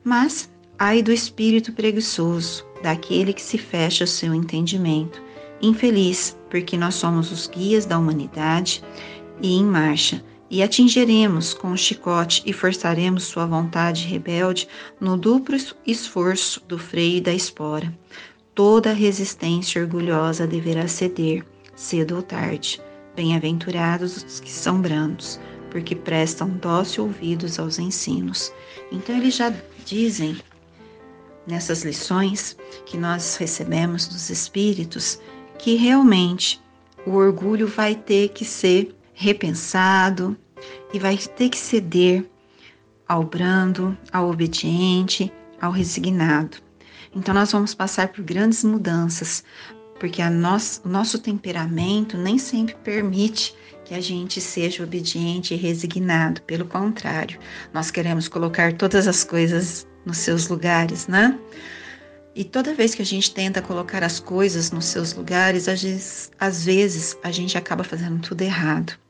Mas 0.03 0.51
ai 0.79 1.03
do 1.03 1.13
espírito 1.13 1.71
preguiçoso, 1.71 2.65
daquele 2.83 3.35
que 3.35 3.43
se 3.43 3.59
fecha 3.59 4.05
o 4.05 4.09
seu 4.09 4.33
entendimento, 4.33 5.23
infeliz, 5.61 6.35
porque 6.49 6.79
nós 6.79 6.95
somos 6.95 7.31
os 7.31 7.47
guias 7.47 7.85
da 7.85 7.99
humanidade 7.99 8.83
e 9.43 9.57
em 9.57 9.65
marcha, 9.65 10.25
e 10.49 10.63
atingiremos 10.63 11.53
com 11.53 11.73
o 11.73 11.77
chicote 11.77 12.43
e 12.47 12.53
forçaremos 12.53 13.25
sua 13.25 13.45
vontade 13.45 14.07
rebelde 14.07 14.69
no 15.01 15.17
duplo 15.17 15.57
esforço 15.87 16.63
do 16.69 16.79
freio 16.79 17.17
e 17.17 17.21
da 17.21 17.33
espora. 17.33 17.93
Toda 18.55 18.93
resistência 18.93 19.83
orgulhosa 19.83 20.47
deverá 20.47 20.87
ceder, 20.87 21.45
cedo 21.75 22.17
ou 22.17 22.23
tarde. 22.23 22.81
Bem-aventurados 23.17 24.23
os 24.23 24.41
que 24.41 24.51
são 24.51 24.81
brandos, 24.81 25.41
porque 25.71 25.97
prestam 25.97 26.49
dócil 26.51 27.05
ouvidos 27.05 27.59
aos 27.59 27.79
ensinos. 27.79 28.53
Então 28.91 29.17
eles 29.17 29.35
já 29.37 29.53
dizem 29.85 30.37
nessas 31.47 31.83
lições 31.83 32.57
que 32.87 32.97
nós 32.97 33.37
recebemos 33.37 34.07
dos 34.07 34.31
Espíritos 34.31 35.19
que 35.59 35.75
realmente 35.77 36.61
o 37.07 37.13
orgulho 37.13 37.67
vai 37.67 37.95
ter 37.95 38.29
que 38.29 38.45
ser 38.45 38.95
repensado 39.23 40.37
e 40.93 40.99
vai 40.99 41.17
ter 41.17 41.49
que 41.49 41.59
ceder 41.59 42.29
ao 43.09 43.23
brando, 43.23 43.97
ao 44.13 44.29
obediente, 44.29 45.33
ao 45.61 45.71
resignado. 45.71 46.59
Então 47.15 47.33
nós 47.33 47.53
vamos 47.53 47.75
passar 47.75 48.09
por 48.09 48.25
grandes 48.25 48.65
mudanças, 48.65 49.45
porque 50.01 50.23
nós, 50.29 50.83
o 50.85 50.89
nosso 50.89 51.19
temperamento 51.19 52.19
nem 52.19 52.37
sempre 52.37 52.75
permite 52.83 53.55
que 53.85 53.95
a 53.95 54.01
gente 54.01 54.41
seja 54.41 54.83
obediente 54.83 55.55
e 55.55 55.57
resignado. 55.57 56.43
Pelo 56.43 56.65
contrário, 56.65 57.39
nós 57.73 57.91
queremos 57.91 58.27
colocar 58.29 58.73
todas 58.73 59.07
as 59.07 59.23
coisas 59.23 59.87
nos 60.05 60.19
seus 60.19 60.49
lugares, 60.49 61.07
né? 61.07 61.39
E 62.35 62.45
toda 62.45 62.75
vez 62.75 62.95
que 62.95 63.03
a 63.03 63.07
gente 63.07 63.33
tenta 63.33 63.61
colocar 63.61 64.03
as 64.03 64.19
coisas 64.19 64.71
nos 64.71 64.87
seus 64.87 65.13
lugares, 65.13 65.69
às 65.69 65.83
vezes, 65.83 66.31
às 66.41 66.65
vezes 66.65 67.17
a 67.23 67.31
gente 67.31 67.59
acaba 67.59 67.85
fazendo 67.85 68.21
tudo 68.21 68.41
errado. 68.41 69.02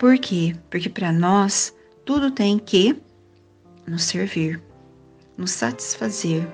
Por 0.00 0.16
quê? 0.16 0.56
Porque 0.70 0.88
para 0.88 1.12
nós 1.12 1.74
tudo 2.06 2.30
tem 2.30 2.58
que 2.58 2.96
nos 3.86 4.04
servir, 4.04 4.58
nos 5.36 5.50
satisfazer. 5.50 6.48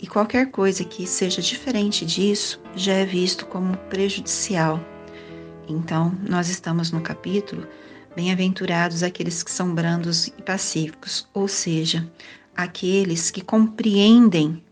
E 0.00 0.06
qualquer 0.06 0.50
coisa 0.50 0.82
que 0.82 1.06
seja 1.06 1.42
diferente 1.42 2.06
disso 2.06 2.58
já 2.74 2.94
é 2.94 3.04
visto 3.04 3.44
como 3.44 3.76
prejudicial. 3.90 4.80
Então, 5.68 6.18
nós 6.26 6.48
estamos 6.48 6.90
no 6.90 7.02
capítulo 7.02 7.68
Bem-aventurados 8.16 9.02
aqueles 9.02 9.42
que 9.42 9.50
são 9.50 9.74
brandos 9.74 10.28
e 10.28 10.42
pacíficos, 10.42 11.28
ou 11.34 11.46
seja, 11.46 12.10
aqueles 12.56 13.30
que 13.30 13.42
compreendem 13.42 14.64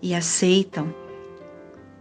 e 0.00 0.14
aceitam 0.14 0.94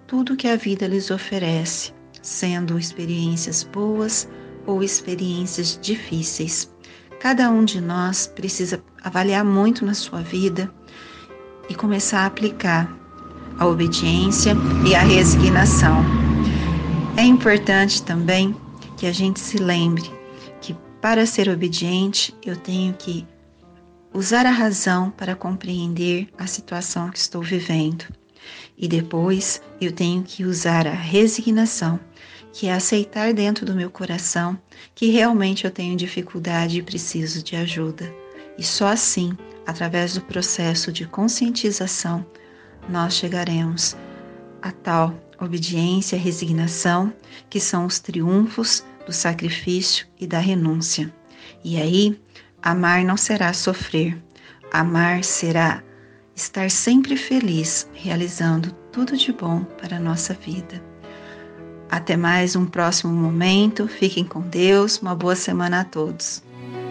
tudo 0.07 0.37
que 0.37 0.47
a 0.47 0.55
vida 0.55 0.87
lhes 0.87 1.11
oferece, 1.11 1.93
sendo 2.21 2.79
experiências 2.79 3.63
boas 3.63 4.29
ou 4.66 4.84
experiências 4.84 5.80
difíceis. 5.82 6.72
Cada 7.20 7.49
um 7.49 7.64
de 7.64 7.80
nós 7.80 8.28
precisa 8.28 8.84
avaliar 9.03 9.45
muito 9.45 9.86
na 9.86 9.93
sua 9.93 10.22
vida 10.22 10.74
e 11.70 11.76
começar 11.76 12.22
a 12.22 12.26
aplicar 12.26 12.93
a 13.57 13.66
obediência 13.66 14.55
e 14.86 14.95
a 14.95 15.01
resignação. 15.01 16.03
É 17.16 17.24
importante 17.24 18.01
também 18.03 18.55
que 18.97 19.05
a 19.05 19.11
gente 19.11 19.39
se 19.39 19.57
lembre 19.57 20.11
que 20.61 20.76
para 21.01 21.26
ser 21.26 21.49
obediente 21.49 22.34
eu 22.45 22.55
tenho 22.55 22.93
que 22.93 23.26
usar 24.14 24.45
a 24.45 24.51
razão 24.51 25.09
para 25.11 25.36
compreender 25.36 26.28
a 26.38 26.47
situação 26.47 27.09
que 27.09 27.18
estou 27.18 27.41
vivendo. 27.41 28.05
E 28.78 28.88
depois 28.88 29.61
eu 29.80 29.91
tenho 29.91 30.24
que 30.24 30.43
usar 30.43 30.88
a 30.88 30.93
resignação, 30.93 31.99
que 32.54 32.68
é 32.68 32.74
aceitar 32.74 33.34
dentro 33.34 33.66
do 33.66 33.74
meu 33.74 33.89
coração 33.89 34.58
que 34.93 35.10
realmente 35.10 35.66
eu 35.66 35.72
tenho 35.72 35.97
dificuldade 35.97 36.78
e 36.78 36.84
preciso 36.84 37.43
de 37.43 37.56
ajuda. 37.56 38.14
E 38.58 38.64
só 38.64 38.88
assim, 38.88 39.36
através 39.66 40.14
do 40.14 40.22
processo 40.22 40.91
de 40.91 41.08
conscientização, 41.08 42.24
nós 42.88 43.16
chegaremos 43.16 43.97
a 44.62 44.72
tal 44.72 45.20
obediência 45.41 46.18
resignação, 46.18 47.12
que 47.49 47.60
são 47.60 47.86
os 47.86 47.99
triunfos 47.99 48.86
do 49.06 49.12
sacrifício 49.12 50.06
e 50.20 50.28
da 50.28 50.39
renúncia. 50.39 51.14
E 51.64 51.82
aí 51.82 52.22
Amar 52.62 53.04
não 53.04 53.18
será 53.18 53.51
sofrer. 53.51 54.18
Amar 54.72 55.24
será 55.24 55.84
estar 56.36 56.70
sempre 56.70 57.18
feliz, 57.18 57.89
realizando 57.93 58.72
tudo 58.91 59.18
de 59.18 59.34
bom 59.34 59.64
para 59.64 59.97
a 59.97 59.99
nossa 59.99 60.34
vida. 60.34 60.92
Até 61.93 62.17
mais 62.17 62.55
um 62.55 62.65
próximo 62.65 63.13
momento. 63.13 63.87
Fiquem 63.87 64.25
com 64.25 64.41
Deus. 64.41 64.97
Uma 64.99 65.13
boa 65.13 65.35
semana 65.35 65.81
a 65.81 65.83
todos. 65.83 66.41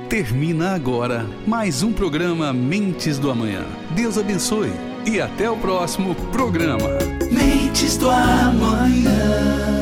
Termina 0.09 0.77
agora 0.77 1.27
mais 1.45 1.83
um 1.83 1.93
programa 1.93 2.53
Mentes 2.53 3.19
do 3.19 3.29
Amanhã. 3.29 3.65
Deus 3.97 4.17
abençoe 4.17 4.71
e 5.05 5.21
até 5.21 5.51
o 5.51 5.57
próximo 5.57 6.15
programa. 6.31 6.89
Mentes 7.33 7.97
do 7.97 8.09
Amanhã. 8.09 9.82